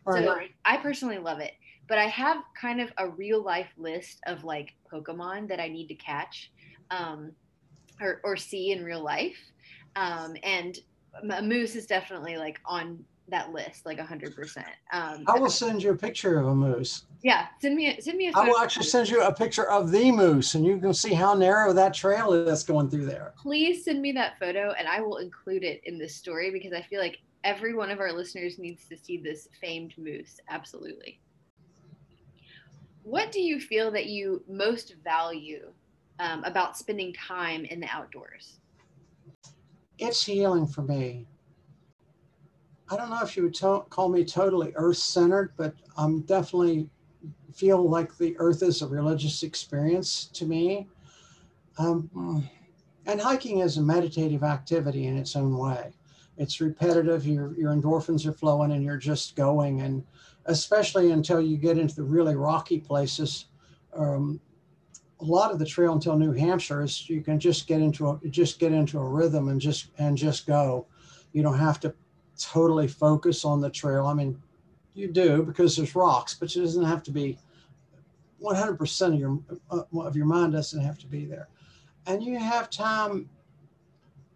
Right. 0.06 0.24
So 0.24 0.40
I 0.66 0.78
personally 0.78 1.18
love 1.18 1.40
it. 1.40 1.54
But 1.88 1.98
I 1.98 2.06
have 2.06 2.44
kind 2.60 2.80
of 2.80 2.92
a 2.98 3.10
real 3.10 3.44
life 3.44 3.72
list 3.78 4.20
of 4.28 4.44
like 4.44 4.74
Pokemon 4.92 5.48
that 5.50 5.60
I 5.60 5.68
need 5.68 5.88
to 5.88 5.96
catch 5.96 6.52
um, 6.92 7.32
or, 8.00 8.22
or 8.24 8.38
see 8.38 8.72
in 8.72 8.84
real 8.84 9.04
life. 9.04 9.38
Um, 9.96 10.36
and 10.44 10.78
a 11.32 11.42
moose 11.42 11.76
is 11.76 11.88
definitely 11.88 12.38
like 12.38 12.60
on 12.66 13.04
that 13.30 13.52
list 13.52 13.86
like 13.86 14.00
a 14.00 14.04
100% 14.04 14.58
um, 14.92 15.24
i 15.28 15.38
will 15.38 15.50
send 15.50 15.82
you 15.82 15.92
a 15.92 15.96
picture 15.96 16.40
of 16.40 16.48
a 16.48 16.56
moose. 16.56 17.06
Yeah 17.24 17.48
send 17.62 17.76
me 17.76 17.88
a, 17.98 18.02
send 18.02 18.18
me 18.18 18.28
a 18.28 18.32
i 18.36 18.48
will 18.48 18.58
actually 18.58 18.86
send 18.86 19.10
you 19.10 19.22
a 19.22 19.34
picture 19.34 19.70
of 19.70 19.92
the 19.92 20.12
moose 20.12 20.56
and 20.56 20.66
you 20.66 20.78
can 20.78 20.94
see 20.94 21.14
how 21.14 21.34
narrow 21.34 21.74
that 21.74 21.94
trail 21.94 22.34
is 22.34 22.64
going 22.64 22.90
through 22.90 23.06
there. 23.06 23.34
Please 23.38 23.86
send 23.86 24.02
me 24.02 24.12
that 24.14 24.40
photo 24.40 24.74
and 24.78 24.88
i 24.88 25.02
will 25.02 25.18
include 25.18 25.64
it 25.64 25.82
in 25.86 25.98
this 25.98 26.16
story 26.16 26.52
because 26.52 26.74
i 26.74 26.82
feel 26.82 27.00
like 27.00 27.20
every 27.44 27.74
one 27.74 27.92
of 27.92 28.00
our 28.00 28.12
listeners 28.12 28.60
needs 28.60 28.86
to 28.86 28.98
see 28.98 29.18
this 29.18 29.48
famed 29.62 29.94
moose. 29.98 30.40
Absolutely. 30.50 31.20
What 33.04 33.32
do 33.32 33.40
you 33.40 33.60
feel 33.60 33.92
that 33.92 34.08
you 34.08 34.44
most 34.48 34.96
value 35.04 35.72
um, 36.20 36.44
about 36.44 36.78
spending 36.78 37.14
time 37.14 37.66
in 37.66 37.80
the 37.80 37.88
outdoors? 37.88 38.60
It's 39.98 40.24
healing 40.24 40.68
for 40.68 40.82
me 40.82 41.26
I 42.92 42.96
don't 42.96 43.10
know 43.10 43.22
if 43.22 43.38
you 43.38 43.44
would 43.44 43.60
call 43.90 44.10
me 44.10 44.26
totally 44.26 44.74
earth 44.76 44.98
centered, 44.98 45.54
but 45.58 45.76
I'm 45.96 46.22
definitely 46.22 46.90
feel 47.54 47.88
like 47.88 48.18
the 48.18 48.36
earth 48.40 48.64
is 48.64 48.82
a 48.82 48.88
religious 48.88 49.44
experience 49.44 50.26
to 50.34 50.46
me. 50.46 50.88
Um, 51.78 52.50
and 53.06 53.22
hiking 53.22 53.60
is 53.60 53.78
a 53.78 53.82
meditative 53.82 54.44
activity 54.44 55.06
in 55.06 55.18
its 55.18 55.36
own 55.36 55.58
way. 55.58 55.94
It's 56.38 56.62
repetitive, 56.62 57.28
your, 57.28 57.54
your 57.58 57.74
endorphins 57.74 58.26
are 58.26 58.34
flowing 58.34 58.72
and 58.72 58.84
you're 58.84 58.98
just 58.98 59.36
going. 59.36 59.82
And 59.82 60.04
especially 60.46 61.12
until 61.12 61.42
you 61.42 61.58
get 61.58 61.78
into 61.78 61.96
the 61.96 62.04
really 62.04 62.36
rocky 62.36 62.80
places, 62.80 63.46
um, 63.94 64.40
a 65.20 65.26
lot 65.26 65.52
of 65.52 65.60
the 65.60 65.66
trail 65.66 65.94
until 65.94 66.18
New 66.18 66.32
Hampshire 66.32 66.82
is 66.82 67.10
you 67.10 67.22
can 67.22 67.40
just 67.40 67.68
get 67.68 67.82
into 67.82 68.10
a 68.10 68.20
just 68.30 68.58
get 68.58 68.72
into 68.72 69.00
a 69.00 69.04
rhythm 69.04 69.50
and 69.50 69.60
just 69.60 69.88
and 69.98 70.18
just 70.18 70.48
go. 70.48 70.88
You 71.34 71.44
don't 71.44 71.60
have 71.60 71.80
to 71.82 71.94
totally 72.40 72.88
focus 72.88 73.46
on 73.46 73.62
the 73.62 73.70
trail. 73.70 74.06
I 74.06 74.14
mean, 74.14 74.42
you 74.94 75.08
do 75.08 75.44
because 75.44 75.76
there's 75.76 75.96
rocks, 75.96 76.34
but 76.34 76.56
it 76.56 76.60
doesn't 76.60 76.84
have 76.84 77.04
to 77.04 77.12
be 77.12 77.38
100% 78.42 79.08
of 79.08 79.20
your 79.20 79.40
uh, 79.72 79.84
of 80.00 80.16
your 80.16 80.26
mind 80.26 80.54
doesn't 80.54 80.82
have 80.82 80.98
to 81.00 81.08
be 81.08 81.26
there, 81.26 81.50
and 82.06 82.24
you 82.24 82.38
have 82.38 82.70
time 82.70 83.30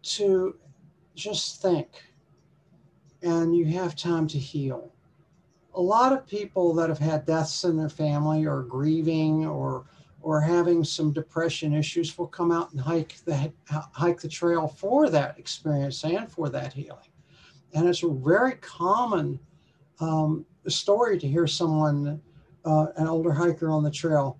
to 0.02 0.56
just 1.16 1.62
think, 1.62 1.88
and 3.22 3.56
you 3.56 3.66
have 3.66 3.96
time 3.96 4.28
to 4.28 4.38
heal. 4.38 4.92
A 5.76 5.82
lot 5.82 6.12
of 6.14 6.28
people 6.28 6.74
that 6.76 6.90
have 6.90 7.00
had 7.00 7.26
deaths 7.26 7.64
in 7.64 7.78
their 7.78 7.90
family 7.90 8.46
or 8.46 8.64
grieving 8.64 9.46
or 9.46 9.86
or 10.22 10.40
having 10.40 10.84
some 10.84 11.12
depression 11.12 11.74
issues 11.74 12.18
will 12.18 12.28
come 12.28 12.52
out 12.52 12.72
and 12.72 12.80
hike 12.80 13.16
the 13.26 13.52
hike 13.68 14.20
the 14.20 14.28
trail 14.28 14.68
for 14.68 15.10
that 15.10 15.38
experience 15.38 16.04
and 16.04 16.32
for 16.32 16.50
that 16.50 16.74
healing 16.74 17.13
and 17.74 17.88
it's 17.88 18.04
a 18.04 18.10
very 18.10 18.54
common 18.54 19.40
um, 20.00 20.46
story 20.68 21.18
to 21.20 21.28
hear 21.28 21.48
someone, 21.48 22.22
uh, 22.66 22.88
an 22.98 23.08
older 23.08 23.32
hiker 23.32 23.70
on 23.70 23.84
the 23.84 23.92
trail, 23.92 24.38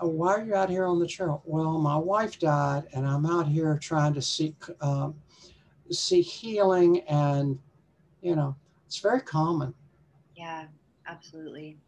oh, 0.00 0.08
why 0.08 0.34
are 0.34 0.44
you 0.44 0.54
out 0.54 0.70
here 0.70 0.86
on 0.86 0.98
the 0.98 1.06
trail? 1.06 1.42
Well, 1.44 1.78
my 1.78 1.96
wife 1.96 2.38
died, 2.38 2.84
and 2.94 3.06
I'm 3.06 3.26
out 3.26 3.46
here 3.46 3.78
trying 3.78 4.14
to 4.14 4.22
seek 4.22 4.54
um, 4.80 5.14
seek 5.90 6.26
healing, 6.26 7.00
and 7.08 7.58
you 8.22 8.36
know, 8.36 8.56
it's 8.86 8.98
very 8.98 9.20
common. 9.20 9.74
Yeah, 10.36 10.66
absolutely. 11.06 11.78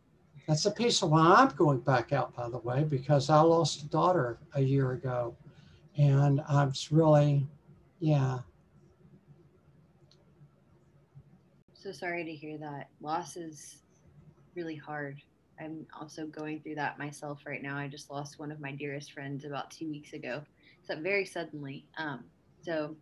That's 0.46 0.66
a 0.66 0.70
piece 0.70 1.02
of 1.02 1.10
why 1.10 1.34
I'm 1.38 1.54
going 1.56 1.80
back 1.80 2.12
out, 2.12 2.34
by 2.34 2.48
the 2.48 2.58
way, 2.58 2.82
because 2.82 3.30
I 3.30 3.40
lost 3.40 3.82
a 3.82 3.86
daughter 3.86 4.38
a 4.54 4.60
year 4.60 4.92
ago, 4.92 5.36
and 5.96 6.40
I 6.48 6.64
was 6.64 6.90
really, 6.90 7.46
yeah, 8.00 8.40
so 11.82 11.90
sorry 11.90 12.24
to 12.24 12.32
hear 12.32 12.58
that. 12.58 12.88
Loss 13.00 13.36
is 13.36 13.78
really 14.54 14.76
hard. 14.76 15.20
I'm 15.60 15.84
also 15.98 16.26
going 16.26 16.60
through 16.60 16.76
that 16.76 16.98
myself 16.98 17.40
right 17.44 17.62
now. 17.62 17.76
I 17.76 17.88
just 17.88 18.10
lost 18.10 18.38
one 18.38 18.52
of 18.52 18.60
my 18.60 18.70
dearest 18.72 19.12
friends 19.12 19.44
about 19.44 19.70
two 19.70 19.88
weeks 19.88 20.12
ago, 20.12 20.42
so 20.86 20.94
very 21.00 21.24
suddenly. 21.24 21.84
Um, 21.98 22.24
so 22.62 22.96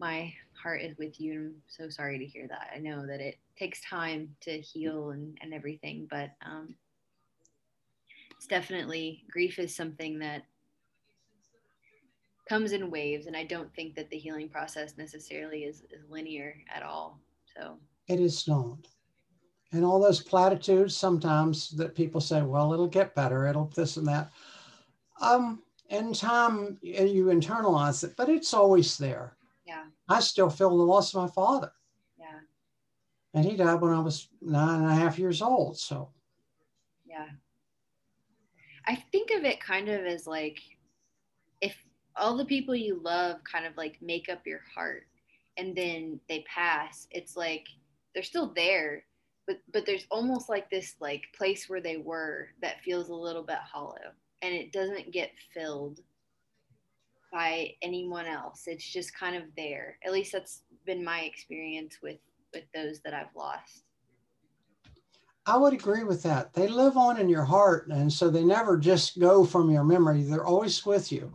my 0.00 0.32
heart 0.60 0.82
is 0.82 0.98
with 0.98 1.20
you. 1.20 1.52
I'm 1.54 1.62
so 1.68 1.88
sorry 1.88 2.18
to 2.18 2.26
hear 2.26 2.48
that. 2.48 2.70
I 2.74 2.78
know 2.78 3.06
that 3.06 3.20
it 3.20 3.38
takes 3.56 3.80
time 3.88 4.34
to 4.40 4.60
heal 4.60 5.10
and, 5.10 5.38
and 5.40 5.54
everything, 5.54 6.08
but 6.10 6.30
um, 6.44 6.74
it's 8.36 8.46
definitely 8.46 9.22
grief 9.30 9.60
is 9.60 9.74
something 9.74 10.18
that 10.18 10.42
comes 12.48 12.72
in 12.72 12.90
waves, 12.90 13.26
and 13.26 13.36
I 13.36 13.44
don't 13.44 13.72
think 13.74 13.94
that 13.94 14.10
the 14.10 14.18
healing 14.18 14.48
process 14.48 14.98
necessarily 14.98 15.62
is, 15.62 15.82
is 15.92 16.10
linear 16.10 16.56
at 16.74 16.82
all. 16.82 17.20
So 17.56 17.78
it 18.08 18.20
is 18.20 18.46
not. 18.48 18.78
And 19.72 19.84
all 19.84 20.00
those 20.00 20.22
platitudes 20.22 20.96
sometimes 20.96 21.70
that 21.70 21.94
people 21.94 22.20
say, 22.20 22.42
well, 22.42 22.72
it'll 22.72 22.86
get 22.86 23.14
better, 23.14 23.46
it'll 23.46 23.70
this 23.74 23.96
and 23.96 24.06
that. 24.06 24.30
Um, 25.20 25.62
in 25.88 26.12
time, 26.12 26.78
you 26.82 27.26
internalize 27.26 28.04
it, 28.04 28.14
but 28.16 28.28
it's 28.28 28.54
always 28.54 28.98
there. 28.98 29.36
Yeah. 29.66 29.84
I 30.08 30.20
still 30.20 30.50
feel 30.50 30.76
the 30.76 30.82
loss 30.82 31.14
of 31.14 31.22
my 31.22 31.28
father. 31.28 31.72
Yeah. 32.18 32.40
And 33.34 33.44
he 33.44 33.56
died 33.56 33.80
when 33.80 33.92
I 33.92 34.00
was 34.00 34.28
nine 34.40 34.82
and 34.82 34.90
a 34.90 34.94
half 34.94 35.18
years 35.18 35.40
old. 35.40 35.78
So, 35.78 36.10
yeah. 37.06 37.28
I 38.86 38.96
think 38.96 39.30
of 39.30 39.44
it 39.44 39.60
kind 39.60 39.88
of 39.88 40.04
as 40.04 40.26
like 40.26 40.58
if 41.60 41.76
all 42.16 42.36
the 42.36 42.44
people 42.44 42.74
you 42.74 43.00
love 43.02 43.38
kind 43.50 43.64
of 43.64 43.76
like 43.76 43.98
make 44.02 44.28
up 44.28 44.46
your 44.46 44.60
heart 44.74 45.06
and 45.56 45.76
then 45.76 46.18
they 46.28 46.44
pass 46.52 47.06
it's 47.10 47.36
like 47.36 47.66
they're 48.14 48.22
still 48.22 48.52
there 48.54 49.04
but 49.46 49.56
but 49.72 49.84
there's 49.86 50.06
almost 50.10 50.48
like 50.48 50.70
this 50.70 50.94
like 51.00 51.22
place 51.36 51.68
where 51.68 51.80
they 51.80 51.96
were 51.96 52.48
that 52.60 52.82
feels 52.82 53.08
a 53.08 53.14
little 53.14 53.42
bit 53.42 53.58
hollow 53.58 53.96
and 54.42 54.54
it 54.54 54.72
doesn't 54.72 55.12
get 55.12 55.30
filled 55.52 56.00
by 57.32 57.70
anyone 57.82 58.26
else 58.26 58.64
it's 58.66 58.84
just 58.84 59.16
kind 59.16 59.36
of 59.36 59.42
there 59.56 59.98
at 60.04 60.12
least 60.12 60.32
that's 60.32 60.62
been 60.84 61.04
my 61.04 61.20
experience 61.20 61.98
with 62.02 62.18
with 62.52 62.64
those 62.74 63.00
that 63.00 63.14
i've 63.14 63.34
lost 63.36 63.84
I 65.44 65.56
would 65.56 65.72
agree 65.72 66.04
with 66.04 66.22
that. 66.22 66.52
They 66.52 66.68
live 66.68 66.96
on 66.96 67.18
in 67.18 67.28
your 67.28 67.42
heart, 67.42 67.88
and 67.88 68.12
so 68.12 68.30
they 68.30 68.44
never 68.44 68.76
just 68.76 69.18
go 69.18 69.44
from 69.44 69.72
your 69.72 69.82
memory. 69.82 70.22
They're 70.22 70.46
always 70.46 70.86
with 70.86 71.10
you 71.10 71.34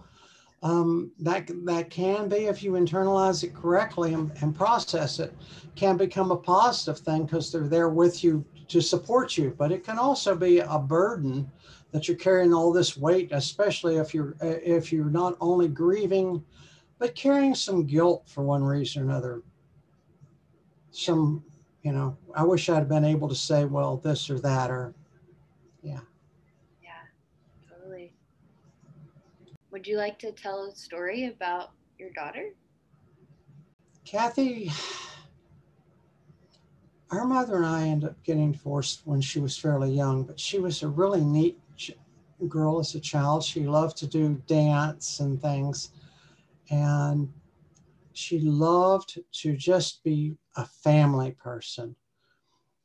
um, 0.64 1.12
that 1.20 1.50
that 1.66 1.90
can 1.90 2.28
be 2.28 2.46
if 2.46 2.64
you 2.64 2.72
internalize 2.72 3.44
it 3.44 3.54
correctly 3.54 4.14
and, 4.14 4.32
and 4.42 4.56
process 4.56 5.20
it 5.20 5.34
can 5.76 5.98
become 5.98 6.32
a 6.32 6.38
positive 6.38 7.00
thing 7.04 7.26
because 7.26 7.52
they're 7.52 7.68
there 7.68 7.90
with 7.90 8.24
you 8.24 8.44
to 8.68 8.82
support 8.82 9.38
you. 9.38 9.56
But 9.58 9.72
it 9.72 9.84
can 9.84 10.00
also 10.00 10.36
be 10.36 10.60
a 10.60 10.80
burden 10.80 11.50
that 11.92 12.08
you're 12.08 12.18
carrying 12.18 12.54
all 12.54 12.74
this 12.74 12.98
weight 12.98 13.30
especially 13.32 13.98
if 13.98 14.14
you're 14.14 14.36
if 14.42 14.92
you're 14.92 15.06
not 15.10 15.38
only 15.40 15.68
grieving 15.68 16.44
but 17.00 17.14
carrying 17.14 17.54
some 17.54 17.86
guilt 17.86 18.24
for 18.26 18.44
one 18.44 18.64
reason 18.64 19.04
or 19.04 19.06
another. 19.06 19.42
Some 20.90 21.44
you 21.88 21.94
know 21.94 22.18
i 22.36 22.44
wish 22.44 22.68
i'd 22.68 22.90
been 22.90 23.06
able 23.06 23.30
to 23.30 23.36
say 23.36 23.64
well 23.64 23.96
this 23.96 24.30
or 24.30 24.40
that 24.40 24.70
or 24.70 24.94
yeah 25.82 26.02
Would 29.78 29.86
you 29.86 29.98
like 29.98 30.18
to 30.20 30.32
tell 30.32 30.66
a 30.66 30.76
story 30.76 31.28
about 31.28 31.70
your 32.00 32.10
daughter? 32.10 32.50
Kathy, 34.06 34.72
our 37.12 37.26
mother 37.26 37.58
and 37.58 37.66
I 37.68 37.88
ended 37.88 38.10
up 38.10 38.24
getting 38.24 38.54
divorced 38.54 39.02
when 39.06 39.22
she 39.22 39.40
was 39.40 39.56
fairly 39.56 39.92
young, 39.92 40.24
but 40.24 40.40
she 40.40 40.58
was 40.58 40.82
a 40.82 40.88
really 40.88 41.22
neat 41.22 41.60
girl 42.50 42.80
as 42.80 42.96
a 42.96 43.00
child. 43.00 43.44
She 43.44 43.68
loved 43.68 43.98
to 43.98 44.08
do 44.08 44.42
dance 44.48 45.20
and 45.20 45.40
things. 45.40 45.92
And 46.72 47.32
she 48.14 48.40
loved 48.40 49.20
to 49.32 49.56
just 49.56 50.04
be 50.04 50.38
a 50.56 50.66
family 50.66 51.34
person. 51.34 51.96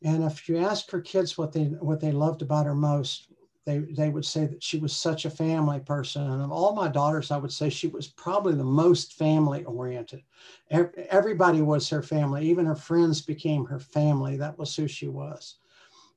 And 0.05 0.25
if 0.25 0.47
you 0.47 0.59
ask 0.59 0.91
her 0.91 1.01
kids 1.01 1.39
what 1.39 1.53
they 1.53 1.65
what 1.65 2.01
they 2.01 2.13
loved 2.13 2.43
about 2.43 2.67
her 2.67 2.75
most, 2.75 3.32
they, 3.64 3.79
they 3.79 4.09
would 4.09 4.25
say 4.25 4.46
that 4.46 4.62
she 4.62 4.79
was 4.79 4.94
such 4.94 5.25
a 5.25 5.31
family 5.31 5.79
person. 5.81 6.22
And 6.22 6.42
of 6.42 6.51
all 6.51 6.75
my 6.75 6.88
daughters, 6.88 7.31
I 7.31 7.37
would 7.37 7.53
say 7.53 7.70
she 7.70 7.87
was 7.87 8.09
probably 8.09 8.55
the 8.55 8.64
most 8.64 9.14
family 9.14 9.64
oriented. 9.64 10.22
Everybody 10.70 11.62
was 11.62 11.88
her 11.88 12.03
family. 12.03 12.48
Even 12.48 12.66
her 12.66 12.75
friends 12.75 13.22
became 13.22 13.64
her 13.66 13.79
family. 13.79 14.37
That 14.37 14.59
was 14.59 14.75
who 14.75 14.88
she 14.88 15.09
was. 15.09 15.57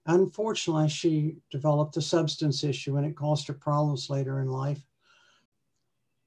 Unfortunately, 0.08 0.89
she 0.89 1.36
developed 1.51 1.97
a 1.97 2.01
substance 2.01 2.63
issue 2.63 2.97
and 2.97 3.05
it 3.05 3.15
caused 3.15 3.47
her 3.47 3.53
problems 3.53 4.10
later 4.10 4.39
in 4.39 4.47
life. 4.47 4.81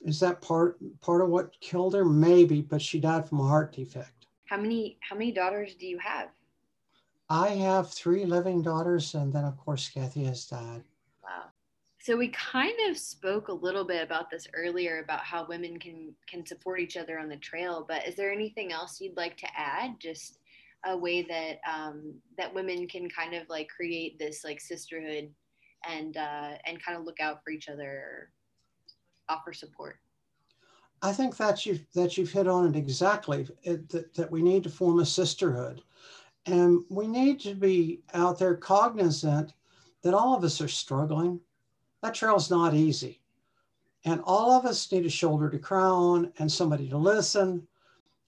Is 0.00 0.20
that 0.20 0.40
part 0.40 0.78
part 1.00 1.22
of 1.22 1.28
what 1.28 1.60
killed 1.60 1.94
her? 1.94 2.04
Maybe, 2.04 2.60
but 2.60 2.80
she 2.80 3.00
died 3.00 3.28
from 3.28 3.40
a 3.40 3.48
heart 3.48 3.72
defect. 3.72 4.26
How 4.46 4.56
many 4.56 4.98
how 5.00 5.16
many 5.16 5.32
daughters 5.32 5.74
do 5.74 5.86
you 5.86 5.98
have? 5.98 6.28
I 7.28 7.48
have 7.50 7.90
three 7.90 8.24
living 8.24 8.62
daughters, 8.62 9.14
and 9.14 9.32
then 9.32 9.44
of 9.44 9.56
course 9.58 9.88
Kathy 9.88 10.24
has 10.24 10.46
died. 10.46 10.84
So 12.08 12.16
we 12.16 12.28
kind 12.28 12.72
of 12.88 12.96
spoke 12.96 13.48
a 13.48 13.52
little 13.52 13.84
bit 13.84 14.02
about 14.02 14.30
this 14.30 14.46
earlier 14.54 15.00
about 15.04 15.20
how 15.20 15.46
women 15.46 15.78
can 15.78 16.14
can 16.26 16.46
support 16.46 16.80
each 16.80 16.96
other 16.96 17.18
on 17.18 17.28
the 17.28 17.36
trail. 17.36 17.84
But 17.86 18.08
is 18.08 18.14
there 18.14 18.32
anything 18.32 18.72
else 18.72 18.98
you'd 18.98 19.18
like 19.18 19.36
to 19.36 19.46
add? 19.54 20.00
Just 20.00 20.38
a 20.86 20.96
way 20.96 21.20
that 21.20 21.58
um, 21.70 22.14
that 22.38 22.54
women 22.54 22.88
can 22.88 23.10
kind 23.10 23.34
of 23.34 23.46
like 23.50 23.68
create 23.68 24.18
this 24.18 24.42
like 24.42 24.58
sisterhood 24.58 25.28
and 25.86 26.16
uh, 26.16 26.52
and 26.64 26.82
kind 26.82 26.96
of 26.96 27.04
look 27.04 27.20
out 27.20 27.44
for 27.44 27.50
each 27.50 27.68
other, 27.68 28.30
offer 29.28 29.52
support. 29.52 29.96
I 31.02 31.12
think 31.12 31.36
that 31.36 31.66
you 31.66 31.78
that 31.94 32.16
you've 32.16 32.32
hit 32.32 32.48
on 32.48 32.68
it 32.68 32.74
exactly. 32.74 33.46
It, 33.64 33.86
that, 33.90 34.14
that 34.14 34.30
we 34.30 34.40
need 34.40 34.62
to 34.62 34.70
form 34.70 35.00
a 35.00 35.04
sisterhood, 35.04 35.82
and 36.46 36.82
we 36.88 37.06
need 37.06 37.38
to 37.40 37.54
be 37.54 38.00
out 38.14 38.38
there 38.38 38.56
cognizant 38.56 39.52
that 40.00 40.14
all 40.14 40.34
of 40.34 40.42
us 40.42 40.62
are 40.62 40.68
struggling. 40.68 41.38
That 42.02 42.14
trail's 42.14 42.50
not 42.50 42.74
easy, 42.74 43.20
and 44.04 44.20
all 44.24 44.52
of 44.52 44.64
us 44.64 44.90
need 44.92 45.06
a 45.06 45.10
shoulder 45.10 45.50
to 45.50 45.58
cry 45.58 45.82
on 45.82 46.32
and 46.38 46.50
somebody 46.50 46.88
to 46.88 46.96
listen. 46.96 47.66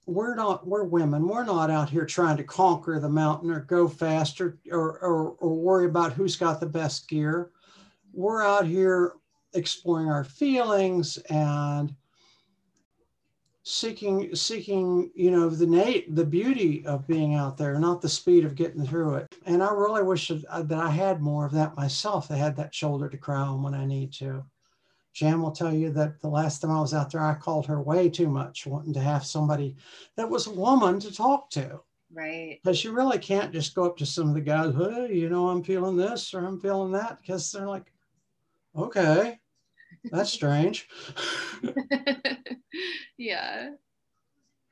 We're 0.05 0.35
not 0.35 0.67
we're 0.67 0.83
women. 0.83 1.27
We're 1.27 1.45
not 1.45 1.69
out 1.69 1.89
here 1.89 2.05
trying 2.05 2.37
to 2.37 2.43
conquer 2.43 2.99
the 2.99 3.09
mountain 3.09 3.51
or 3.51 3.61
go 3.61 3.87
faster 3.87 4.57
or, 4.71 4.99
or, 4.99 5.35
or 5.39 5.55
worry 5.55 5.85
about 5.85 6.13
who's 6.13 6.35
got 6.35 6.59
the 6.59 6.65
best 6.65 7.07
gear. 7.07 7.51
We're 8.11 8.43
out 8.43 8.65
here 8.65 9.13
exploring 9.53 10.09
our 10.09 10.23
feelings 10.23 11.17
and 11.29 11.95
seeking 13.63 14.33
seeking 14.35 15.11
you 15.13 15.29
know 15.29 15.47
the 15.47 15.67
nate 15.67 16.15
the 16.15 16.25
beauty 16.25 16.83
of 16.87 17.05
being 17.05 17.35
out 17.35 17.57
there 17.57 17.77
not 17.77 18.01
the 18.01 18.09
speed 18.09 18.43
of 18.43 18.55
getting 18.55 18.83
through 18.83 19.13
it 19.15 19.35
and 19.45 19.61
i 19.61 19.71
really 19.71 20.01
wish 20.01 20.29
that 20.29 20.43
uh, 20.49 20.65
i 20.79 20.89
had 20.89 21.21
more 21.21 21.45
of 21.45 21.51
that 21.51 21.75
myself 21.75 22.31
i 22.31 22.35
had 22.35 22.55
that 22.55 22.73
shoulder 22.73 23.07
to 23.07 23.17
cry 23.17 23.39
on 23.39 23.61
when 23.61 23.75
i 23.75 23.85
need 23.85 24.11
to 24.11 24.43
Jan 25.13 25.41
will 25.41 25.51
tell 25.51 25.73
you 25.73 25.91
that 25.91 26.21
the 26.21 26.29
last 26.29 26.59
time 26.59 26.71
I 26.71 26.79
was 26.79 26.93
out 26.93 27.11
there, 27.11 27.21
I 27.21 27.33
called 27.33 27.65
her 27.67 27.81
way 27.81 28.09
too 28.09 28.29
much, 28.29 28.65
wanting 28.65 28.93
to 28.93 29.01
have 29.01 29.25
somebody 29.25 29.75
that 30.15 30.29
was 30.29 30.47
a 30.47 30.53
woman 30.53 30.99
to 31.01 31.13
talk 31.13 31.49
to. 31.51 31.81
Right. 32.13 32.59
Because 32.63 32.83
you 32.83 32.93
really 32.93 33.19
can't 33.19 33.51
just 33.51 33.75
go 33.75 33.85
up 33.85 33.97
to 33.97 34.05
some 34.05 34.29
of 34.29 34.35
the 34.35 34.41
guys, 34.41 34.73
hey, 34.73 35.13
you 35.13 35.29
know, 35.29 35.49
I'm 35.49 35.63
feeling 35.63 35.97
this 35.97 36.33
or 36.33 36.45
I'm 36.45 36.59
feeling 36.59 36.91
that, 36.93 37.17
because 37.19 37.51
they're 37.51 37.67
like, 37.67 37.91
okay, 38.75 39.39
that's 40.05 40.31
strange. 40.31 40.87
yeah. 43.17 43.71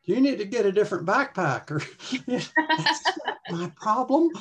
You 0.03 0.19
need 0.21 0.39
to 0.39 0.45
get 0.45 0.65
a 0.65 0.71
different 0.71 1.05
backpack 1.05 1.69
or 1.69 1.81
my 3.51 3.71
problem. 3.75 4.31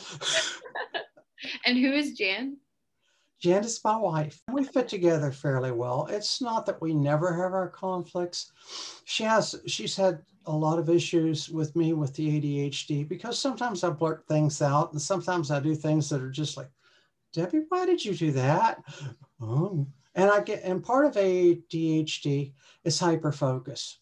and 1.67 1.77
who 1.77 1.93
is 1.93 2.13
Jan? 2.13 2.57
Jan 3.41 3.65
is 3.65 3.81
my 3.85 3.97
wife. 3.97 4.41
We 4.51 4.65
fit 4.65 4.89
together 4.89 5.31
fairly 5.31 5.71
well. 5.71 6.07
It's 6.11 6.41
not 6.41 6.67
that 6.67 6.81
we 6.81 6.95
never 6.95 7.33
have 7.33 7.53
our 7.53 7.69
conflicts. 7.69 8.51
She 9.05 9.23
has 9.25 9.55
she's 9.67 9.95
had 9.95 10.23
a 10.47 10.57
lot 10.57 10.79
of 10.79 10.89
issues 10.89 11.49
with 11.51 11.77
me 11.77 11.93
with 11.93 12.15
the 12.15 12.41
ADHD 12.41 13.07
because 13.07 13.39
sometimes 13.39 13.85
I 13.85 13.91
blurt 13.91 14.27
things 14.27 14.63
out 14.63 14.93
and 14.93 15.01
sometimes 15.01 15.51
I 15.51 15.61
do 15.61 15.75
things 15.75 16.09
that 16.09 16.23
are 16.23 16.31
just 16.31 16.57
like, 16.57 16.71
Debbie, 17.35 17.67
why 17.69 17.85
did 17.85 18.03
you 18.05 18.15
do 18.15 18.33
that? 18.33 18.83
Oh. 19.41 19.87
And 20.19 20.33
I 20.33 20.41
get 20.41 20.65
and 20.65 20.83
part 20.83 21.07
of 21.07 21.15
ADHD 21.15 22.53
is 22.83 22.99
hyperfocus. 22.99 23.99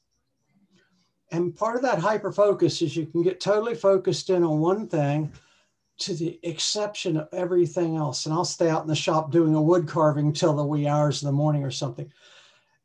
And 1.31 1.55
part 1.55 1.77
of 1.77 1.83
that 1.83 1.99
hyperfocus 1.99 2.81
is 2.81 2.97
you 2.97 3.05
can 3.05 3.23
get 3.23 3.39
totally 3.39 3.75
focused 3.75 4.31
in 4.31 4.43
on 4.43 4.61
one 4.61 4.89
thing 4.89 5.31
to 5.99 6.15
the 6.15 6.41
exception 6.43 7.19
of 7.19 7.29
everything 7.33 7.97
else. 7.97 8.25
And 8.25 8.35
I'll 8.35 8.47
stay 8.47 8.71
out 8.71 8.81
in 8.81 8.89
the 8.89 8.97
shop 8.97 9.31
doing 9.31 9.55
a 9.55 9.61
wood 9.61 9.87
carving 9.87 10.33
till 10.33 10.57
the 10.57 10.65
wee 10.65 10.89
hours 10.89 11.23
of 11.23 11.27
the 11.27 11.33
morning 11.33 11.65
or 11.65 11.71
something, 11.71 12.11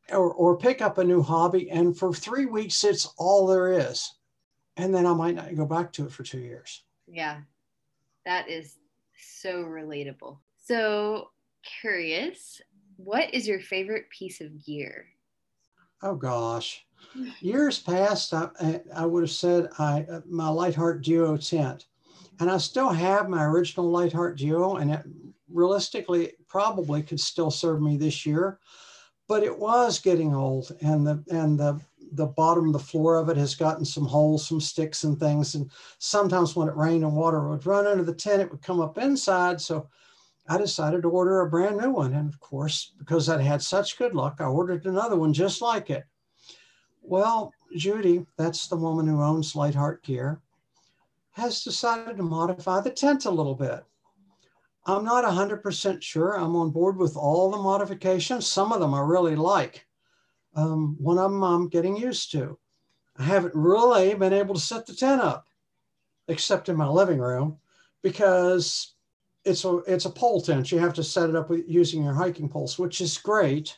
or, 0.09 0.33
or 0.33 0.57
pick 0.57 0.81
up 0.81 0.97
a 0.97 1.03
new 1.03 1.21
hobby. 1.21 1.71
And 1.71 1.97
for 1.97 2.13
three 2.13 2.47
weeks, 2.47 2.83
it's 2.83 3.13
all 3.17 3.47
there 3.47 3.71
is. 3.71 4.13
And 4.75 4.93
then 4.93 5.05
I 5.05 5.13
might 5.13 5.35
not 5.35 5.55
go 5.55 5.65
back 5.65 5.93
to 5.93 6.05
it 6.05 6.11
for 6.11 6.23
two 6.23 6.39
years. 6.39 6.83
Yeah, 7.07 7.37
that 8.25 8.49
is 8.49 8.75
so 9.15 9.63
relatable. 9.63 10.39
So 10.65 11.29
curious, 11.81 12.61
what 13.03 13.33
is 13.33 13.47
your 13.47 13.59
favorite 13.59 14.09
piece 14.09 14.41
of 14.41 14.63
gear? 14.65 15.07
Oh 16.03 16.15
gosh, 16.15 16.85
years 17.39 17.79
past, 17.79 18.33
I, 18.33 18.81
I 18.95 19.05
would 19.05 19.23
have 19.23 19.31
said 19.31 19.69
I 19.77 20.05
uh, 20.09 20.21
my 20.25 20.49
Lightheart 20.49 21.03
Duo 21.03 21.37
tent 21.37 21.85
and 22.41 22.49
I 22.49 22.57
still 22.57 22.89
have 22.89 23.29
my 23.29 23.43
original 23.45 23.89
Lightheart 23.91 24.37
Duo, 24.37 24.77
and 24.77 24.91
it 24.91 25.03
realistically 25.47 26.33
probably 26.47 27.03
could 27.03 27.19
still 27.19 27.51
serve 27.51 27.81
me 27.81 27.97
this 27.97 28.25
year, 28.25 28.59
but 29.27 29.43
it 29.43 29.57
was 29.57 29.99
getting 29.99 30.33
old, 30.33 30.75
and 30.81 31.05
the 31.05 31.23
and 31.29 31.59
the 31.59 31.79
the 32.13 32.25
bottom, 32.25 32.71
the 32.71 32.79
floor 32.79 33.15
of 33.15 33.29
it 33.29 33.37
has 33.37 33.55
gotten 33.55 33.85
some 33.85 34.05
holes, 34.05 34.45
some 34.45 34.59
sticks 34.59 35.03
and 35.03 35.19
things, 35.19 35.53
and 35.53 35.71
sometimes 35.99 36.55
when 36.55 36.67
it 36.67 36.75
rained 36.75 37.03
and 37.03 37.15
water 37.15 37.47
would 37.47 37.65
run 37.65 37.85
under 37.85 38.03
the 38.03 38.13
tent, 38.13 38.41
it 38.41 38.51
would 38.51 38.63
come 38.63 38.81
up 38.81 38.97
inside. 38.97 39.61
So 39.61 39.87
I 40.47 40.57
decided 40.57 41.03
to 41.03 41.09
order 41.09 41.41
a 41.41 41.49
brand 41.49 41.77
new 41.77 41.91
one, 41.91 42.13
and 42.13 42.27
of 42.27 42.39
course, 42.39 42.93
because 42.97 43.29
I'd 43.29 43.41
had 43.41 43.61
such 43.61 43.97
good 43.97 44.15
luck, 44.15 44.37
I 44.39 44.45
ordered 44.45 44.85
another 44.85 45.15
one 45.15 45.33
just 45.33 45.61
like 45.61 45.89
it. 45.89 46.05
Well, 47.01 47.53
Judy, 47.75 48.25
that's 48.37 48.67
the 48.67 48.75
woman 48.75 49.07
who 49.07 49.21
owns 49.21 49.55
Lightheart 49.55 50.03
Gear 50.03 50.41
has 51.31 51.63
decided 51.63 52.17
to 52.17 52.23
modify 52.23 52.81
the 52.81 52.89
tent 52.89 53.25
a 53.25 53.31
little 53.31 53.55
bit. 53.55 53.83
I'm 54.85 55.05
not 55.05 55.23
100% 55.23 56.01
sure 56.01 56.33
I'm 56.33 56.55
on 56.55 56.71
board 56.71 56.97
with 56.97 57.15
all 57.15 57.51
the 57.51 57.57
modifications. 57.57 58.47
Some 58.47 58.73
of 58.73 58.79
them 58.79 58.93
I 58.93 59.01
really 59.01 59.35
like. 59.35 59.85
Um, 60.55 60.97
one 60.99 61.17
of 61.17 61.31
them 61.31 61.43
I'm 61.43 61.69
getting 61.69 61.95
used 61.95 62.31
to. 62.33 62.57
I 63.17 63.23
haven't 63.23 63.55
really 63.55 64.13
been 64.15 64.33
able 64.33 64.55
to 64.55 64.59
set 64.59 64.85
the 64.85 64.95
tent 64.95 65.21
up, 65.21 65.45
except 66.27 66.67
in 66.67 66.75
my 66.75 66.87
living 66.87 67.19
room, 67.19 67.57
because 68.01 68.95
it's 69.45 69.65
a 69.65 69.77
it's 69.87 70.05
a 70.05 70.09
pole 70.09 70.41
tent. 70.41 70.71
You 70.71 70.79
have 70.79 70.93
to 70.93 71.03
set 71.03 71.29
it 71.29 71.35
up 71.35 71.49
with 71.49 71.67
using 71.67 72.03
your 72.03 72.13
hiking 72.13 72.49
poles, 72.49 72.77
which 72.77 73.01
is 73.01 73.17
great 73.17 73.77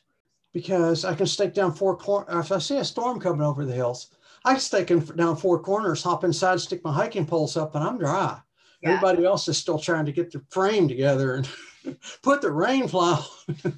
because 0.54 1.06
I 1.06 1.15
can 1.15 1.26
stake 1.26 1.54
down 1.54 1.73
four 1.73 1.97
corners. 1.97 2.45
If 2.45 2.52
I 2.52 2.60
see 2.60 2.78
a 2.78 2.86
storm 2.86 3.19
coming 3.19 3.41
over 3.41 3.65
the 3.65 3.73
hills, 3.73 4.12
I 4.45 4.58
stake 4.58 4.91
down 5.15 5.36
four 5.36 5.60
corners, 5.60 6.04
hop 6.04 6.23
inside, 6.23 6.60
stick 6.60 6.84
my 6.84 6.93
hiking 6.93 7.26
poles 7.26 7.58
up, 7.58 7.76
and 7.76 7.84
I'm 7.84 7.97
dry. 7.97 8.39
Yeah. 8.82 8.89
Everybody 8.89 9.26
else 9.26 9.47
is 9.47 9.58
still 9.58 9.80
trying 9.80 10.06
to 10.06 10.12
get 10.12 10.32
the 10.32 10.43
frame 10.49 10.88
together 10.88 11.36
and 11.36 11.97
put 12.21 12.41
the 12.41 12.52
rain 12.52 12.88
fly 12.88 13.23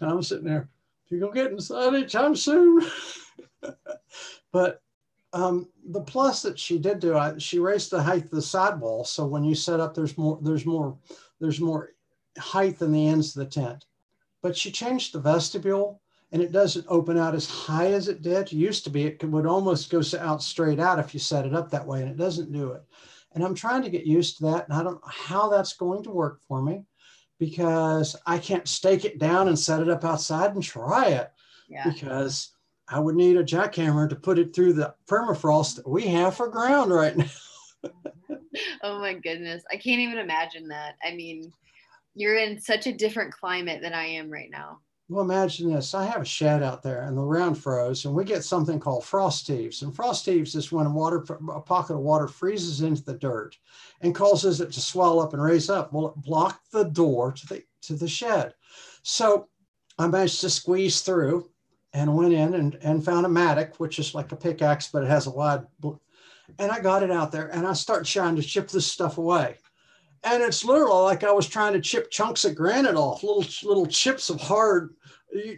and 0.00 0.10
I'm 0.10 0.22
sitting 0.22 0.44
there, 0.44 0.68
you're 1.08 1.20
gonna 1.20 1.34
get 1.34 1.52
inside 1.52 1.94
anytime 1.94 2.36
soon. 2.36 2.86
but 4.52 4.82
um, 5.34 5.68
the 5.84 6.00
plus 6.00 6.42
that 6.42 6.58
she 6.58 6.78
did 6.78 7.00
do, 7.00 7.16
I, 7.16 7.36
she 7.38 7.58
raised 7.58 7.90
the 7.90 8.02
height 8.02 8.24
of 8.24 8.30
the 8.30 8.40
sidewall. 8.40 9.04
So 9.04 9.26
when 9.26 9.44
you 9.44 9.54
set 9.54 9.80
up, 9.80 9.94
there's 9.94 10.16
more, 10.16 10.38
there's 10.40 10.64
more, 10.64 10.96
there's 11.40 11.60
more 11.60 11.90
height 12.38 12.78
than 12.78 12.92
the 12.92 13.08
ends 13.08 13.36
of 13.36 13.44
the 13.44 13.50
tent. 13.50 13.84
But 14.42 14.56
she 14.56 14.70
changed 14.70 15.12
the 15.12 15.20
vestibule 15.20 16.00
and 16.30 16.40
it 16.40 16.52
doesn't 16.52 16.86
open 16.88 17.18
out 17.18 17.34
as 17.34 17.48
high 17.48 17.92
as 17.92 18.08
it 18.08 18.22
did. 18.22 18.46
It 18.46 18.52
used 18.52 18.84
to 18.84 18.90
be, 18.90 19.06
it 19.06 19.24
would 19.24 19.46
almost 19.46 19.90
go 19.90 20.02
out 20.18 20.42
straight 20.42 20.80
out 20.80 20.98
if 20.98 21.14
you 21.14 21.20
set 21.20 21.46
it 21.46 21.54
up 21.54 21.70
that 21.70 21.86
way, 21.86 22.00
and 22.00 22.10
it 22.10 22.16
doesn't 22.16 22.52
do 22.52 22.72
it. 22.72 22.82
And 23.32 23.44
I'm 23.44 23.54
trying 23.54 23.82
to 23.82 23.90
get 23.90 24.04
used 24.04 24.38
to 24.38 24.44
that, 24.44 24.68
and 24.68 24.76
I 24.76 24.82
don't 24.82 24.94
know 24.94 25.10
how 25.12 25.48
that's 25.48 25.74
going 25.74 26.02
to 26.04 26.10
work 26.10 26.40
for 26.48 26.60
me 26.60 26.82
because 27.38 28.16
I 28.26 28.38
can't 28.38 28.66
stake 28.66 29.04
it 29.04 29.18
down 29.18 29.46
and 29.46 29.58
set 29.58 29.80
it 29.80 29.88
up 29.88 30.04
outside 30.04 30.54
and 30.54 30.62
try 30.62 31.06
it 31.06 31.30
yeah. 31.68 31.88
because 31.88 32.53
I 32.88 32.98
would 32.98 33.14
need 33.14 33.36
a 33.36 33.44
jackhammer 33.44 34.08
to 34.08 34.16
put 34.16 34.38
it 34.38 34.54
through 34.54 34.74
the 34.74 34.94
permafrost 35.06 35.80
we 35.86 36.06
have 36.08 36.36
for 36.36 36.48
ground 36.48 36.92
right 36.92 37.16
now. 37.16 37.30
oh 38.82 38.98
my 38.98 39.14
goodness. 39.14 39.62
I 39.70 39.76
can't 39.76 40.00
even 40.00 40.18
imagine 40.18 40.68
that. 40.68 40.96
I 41.02 41.14
mean, 41.14 41.52
you're 42.14 42.36
in 42.36 42.60
such 42.60 42.86
a 42.86 42.92
different 42.92 43.32
climate 43.32 43.80
than 43.82 43.94
I 43.94 44.04
am 44.04 44.30
right 44.30 44.50
now 44.50 44.80
Well, 45.08 45.24
imagine 45.24 45.72
this. 45.72 45.94
I 45.94 46.04
have 46.04 46.22
a 46.22 46.26
shed 46.26 46.62
out 46.62 46.82
there 46.82 47.02
and 47.02 47.16
the 47.16 47.24
ground 47.24 47.58
froze, 47.58 48.04
and 48.04 48.14
we 48.14 48.24
get 48.24 48.44
something 48.44 48.78
called 48.78 49.04
frost 49.04 49.46
heaves. 49.46 49.82
And 49.82 49.94
frost 49.94 50.26
heaves 50.26 50.54
is 50.54 50.70
when 50.70 50.86
a 50.86 50.90
water 50.90 51.24
a 51.52 51.60
pocket 51.60 51.94
of 51.94 52.00
water 52.00 52.28
freezes 52.28 52.82
into 52.82 53.02
the 53.02 53.14
dirt 53.14 53.56
and 54.02 54.14
causes 54.14 54.60
it 54.60 54.72
to 54.72 54.80
swell 54.80 55.20
up 55.20 55.32
and 55.32 55.42
raise 55.42 55.70
up. 55.70 55.92
Well, 55.92 56.08
it 56.08 56.22
blocked 56.22 56.70
the 56.70 56.84
door 56.84 57.32
to 57.32 57.46
the 57.46 57.64
to 57.82 57.94
the 57.94 58.08
shed. 58.08 58.54
So 59.02 59.48
I 59.98 60.06
managed 60.06 60.40
to 60.42 60.50
squeeze 60.50 61.00
through 61.00 61.50
and 61.94 62.14
went 62.14 62.34
in 62.34 62.54
and, 62.54 62.74
and 62.82 63.02
found 63.04 63.24
a 63.24 63.28
mattock, 63.30 63.76
which 63.76 63.98
is 63.98 64.14
like 64.14 64.32
a 64.32 64.36
pickaxe, 64.36 64.88
but 64.92 65.02
it 65.02 65.08
has 65.08 65.26
a 65.26 65.30
wide 65.30 65.62
and 66.58 66.70
I 66.70 66.80
got 66.80 67.02
it 67.02 67.10
out 67.10 67.32
there 67.32 67.48
and 67.48 67.66
I 67.66 67.72
start 67.72 68.04
trying 68.04 68.36
to 68.36 68.42
chip 68.42 68.68
this 68.68 68.86
stuff 68.86 69.16
away 69.16 69.56
and 70.24 70.42
it's 70.42 70.64
literally 70.64 71.02
like 71.02 71.22
I 71.22 71.32
was 71.32 71.48
trying 71.48 71.74
to 71.74 71.80
chip 71.80 72.10
chunks 72.10 72.44
of 72.44 72.54
granite 72.54 72.96
off, 72.96 73.22
little 73.22 73.44
little 73.62 73.86
chips 73.86 74.30
of 74.30 74.40
hard. 74.40 74.94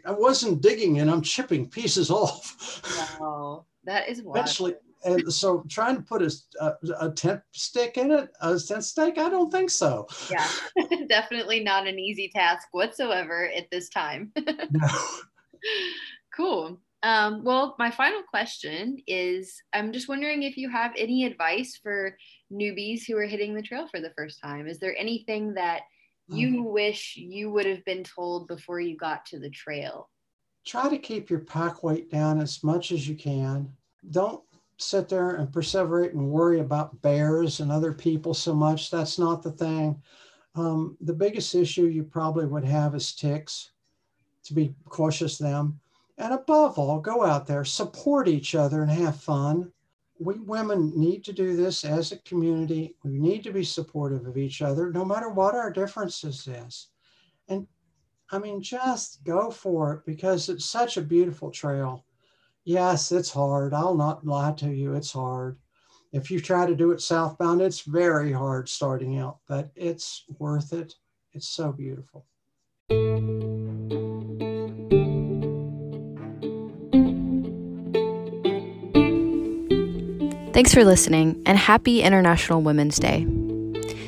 I 0.04 0.12
wasn't 0.12 0.62
digging 0.62 1.00
and 1.00 1.10
I'm 1.10 1.22
chipping 1.22 1.68
pieces 1.68 2.10
off. 2.10 3.18
Wow, 3.20 3.64
that 3.84 4.08
is 4.08 4.22
wild. 4.22 4.36
Eventually, 4.36 4.74
and 5.04 5.32
so 5.32 5.64
trying 5.68 5.96
to 5.96 6.02
put 6.02 6.22
a, 6.22 6.32
a, 6.60 6.74
a, 7.00 7.10
tent 7.12 7.40
stick 7.52 7.96
in 7.96 8.10
it, 8.10 8.28
a 8.40 8.58
tent 8.58 8.84
stake, 8.84 9.18
I 9.18 9.28
don't 9.28 9.52
think 9.52 9.70
so. 9.70 10.08
Yeah, 10.30 10.48
definitely 11.08 11.60
not 11.62 11.86
an 11.86 11.98
easy 11.98 12.28
task 12.28 12.68
whatsoever 12.72 13.48
at 13.56 13.70
this 13.70 13.88
time. 13.88 14.32
no. 14.70 14.88
Cool. 16.36 16.78
Um, 17.02 17.44
well, 17.44 17.76
my 17.78 17.90
final 17.90 18.22
question 18.22 18.98
is 19.06 19.54
I'm 19.72 19.92
just 19.92 20.08
wondering 20.08 20.42
if 20.42 20.56
you 20.56 20.68
have 20.70 20.92
any 20.96 21.24
advice 21.24 21.78
for 21.82 22.16
newbies 22.52 23.04
who 23.06 23.16
are 23.16 23.26
hitting 23.26 23.54
the 23.54 23.62
trail 23.62 23.86
for 23.88 24.00
the 24.00 24.12
first 24.16 24.40
time. 24.42 24.66
Is 24.66 24.78
there 24.78 24.96
anything 24.96 25.54
that 25.54 25.82
you 26.28 26.62
mm. 26.62 26.72
wish 26.72 27.16
you 27.16 27.50
would 27.52 27.66
have 27.66 27.84
been 27.84 28.02
told 28.02 28.48
before 28.48 28.80
you 28.80 28.96
got 28.96 29.24
to 29.26 29.38
the 29.38 29.50
trail? 29.50 30.10
Try 30.66 30.88
to 30.88 30.98
keep 30.98 31.30
your 31.30 31.40
pack 31.40 31.82
weight 31.82 32.10
down 32.10 32.40
as 32.40 32.64
much 32.64 32.90
as 32.90 33.08
you 33.08 33.14
can. 33.14 33.72
Don't 34.10 34.42
sit 34.78 35.08
there 35.08 35.36
and 35.36 35.48
perseverate 35.48 36.10
and 36.10 36.28
worry 36.28 36.60
about 36.60 37.00
bears 37.02 37.60
and 37.60 37.70
other 37.70 37.92
people 37.92 38.34
so 38.34 38.54
much. 38.54 38.90
That's 38.90 39.18
not 39.18 39.42
the 39.42 39.52
thing. 39.52 40.02
Um, 40.54 40.96
the 41.00 41.14
biggest 41.14 41.54
issue 41.54 41.86
you 41.86 42.02
probably 42.02 42.46
would 42.46 42.64
have 42.64 42.94
is 42.94 43.14
ticks, 43.14 43.70
to 44.44 44.54
be 44.54 44.74
cautious 44.88 45.38
them. 45.38 45.80
And 46.18 46.32
above 46.32 46.78
all, 46.78 47.00
go 47.00 47.24
out 47.24 47.46
there, 47.46 47.64
support 47.64 48.28
each 48.28 48.54
other, 48.54 48.82
and 48.82 48.90
have 48.90 49.16
fun. 49.16 49.70
We 50.18 50.38
women 50.38 50.92
need 50.96 51.24
to 51.24 51.32
do 51.32 51.56
this 51.56 51.84
as 51.84 52.10
a 52.10 52.18
community. 52.18 52.96
We 53.04 53.18
need 53.18 53.44
to 53.44 53.52
be 53.52 53.64
supportive 53.64 54.26
of 54.26 54.38
each 54.38 54.62
other, 54.62 54.90
no 54.90 55.04
matter 55.04 55.28
what 55.28 55.54
our 55.54 55.70
differences 55.70 56.48
is. 56.48 56.88
And 57.48 57.66
I 58.30 58.38
mean, 58.38 58.62
just 58.62 59.22
go 59.24 59.50
for 59.50 59.92
it 59.94 60.06
because 60.06 60.48
it's 60.48 60.64
such 60.64 60.96
a 60.96 61.02
beautiful 61.02 61.50
trail. 61.50 62.06
Yes, 62.64 63.12
it's 63.12 63.30
hard. 63.30 63.74
I'll 63.74 63.94
not 63.94 64.26
lie 64.26 64.52
to 64.52 64.72
you, 64.72 64.94
it's 64.94 65.12
hard. 65.12 65.58
If 66.12 66.30
you 66.30 66.40
try 66.40 66.66
to 66.66 66.74
do 66.74 66.92
it 66.92 67.00
southbound, 67.02 67.60
it's 67.60 67.80
very 67.82 68.32
hard 68.32 68.68
starting 68.68 69.18
out, 69.18 69.38
but 69.46 69.70
it's 69.76 70.24
worth 70.38 70.72
it. 70.72 70.94
It's 71.34 71.48
so 71.48 71.72
beautiful. 71.72 72.26
Thanks 80.56 80.72
for 80.72 80.86
listening 80.86 81.42
and 81.44 81.58
happy 81.58 82.00
International 82.00 82.62
Women's 82.62 82.96
Day. 82.96 83.26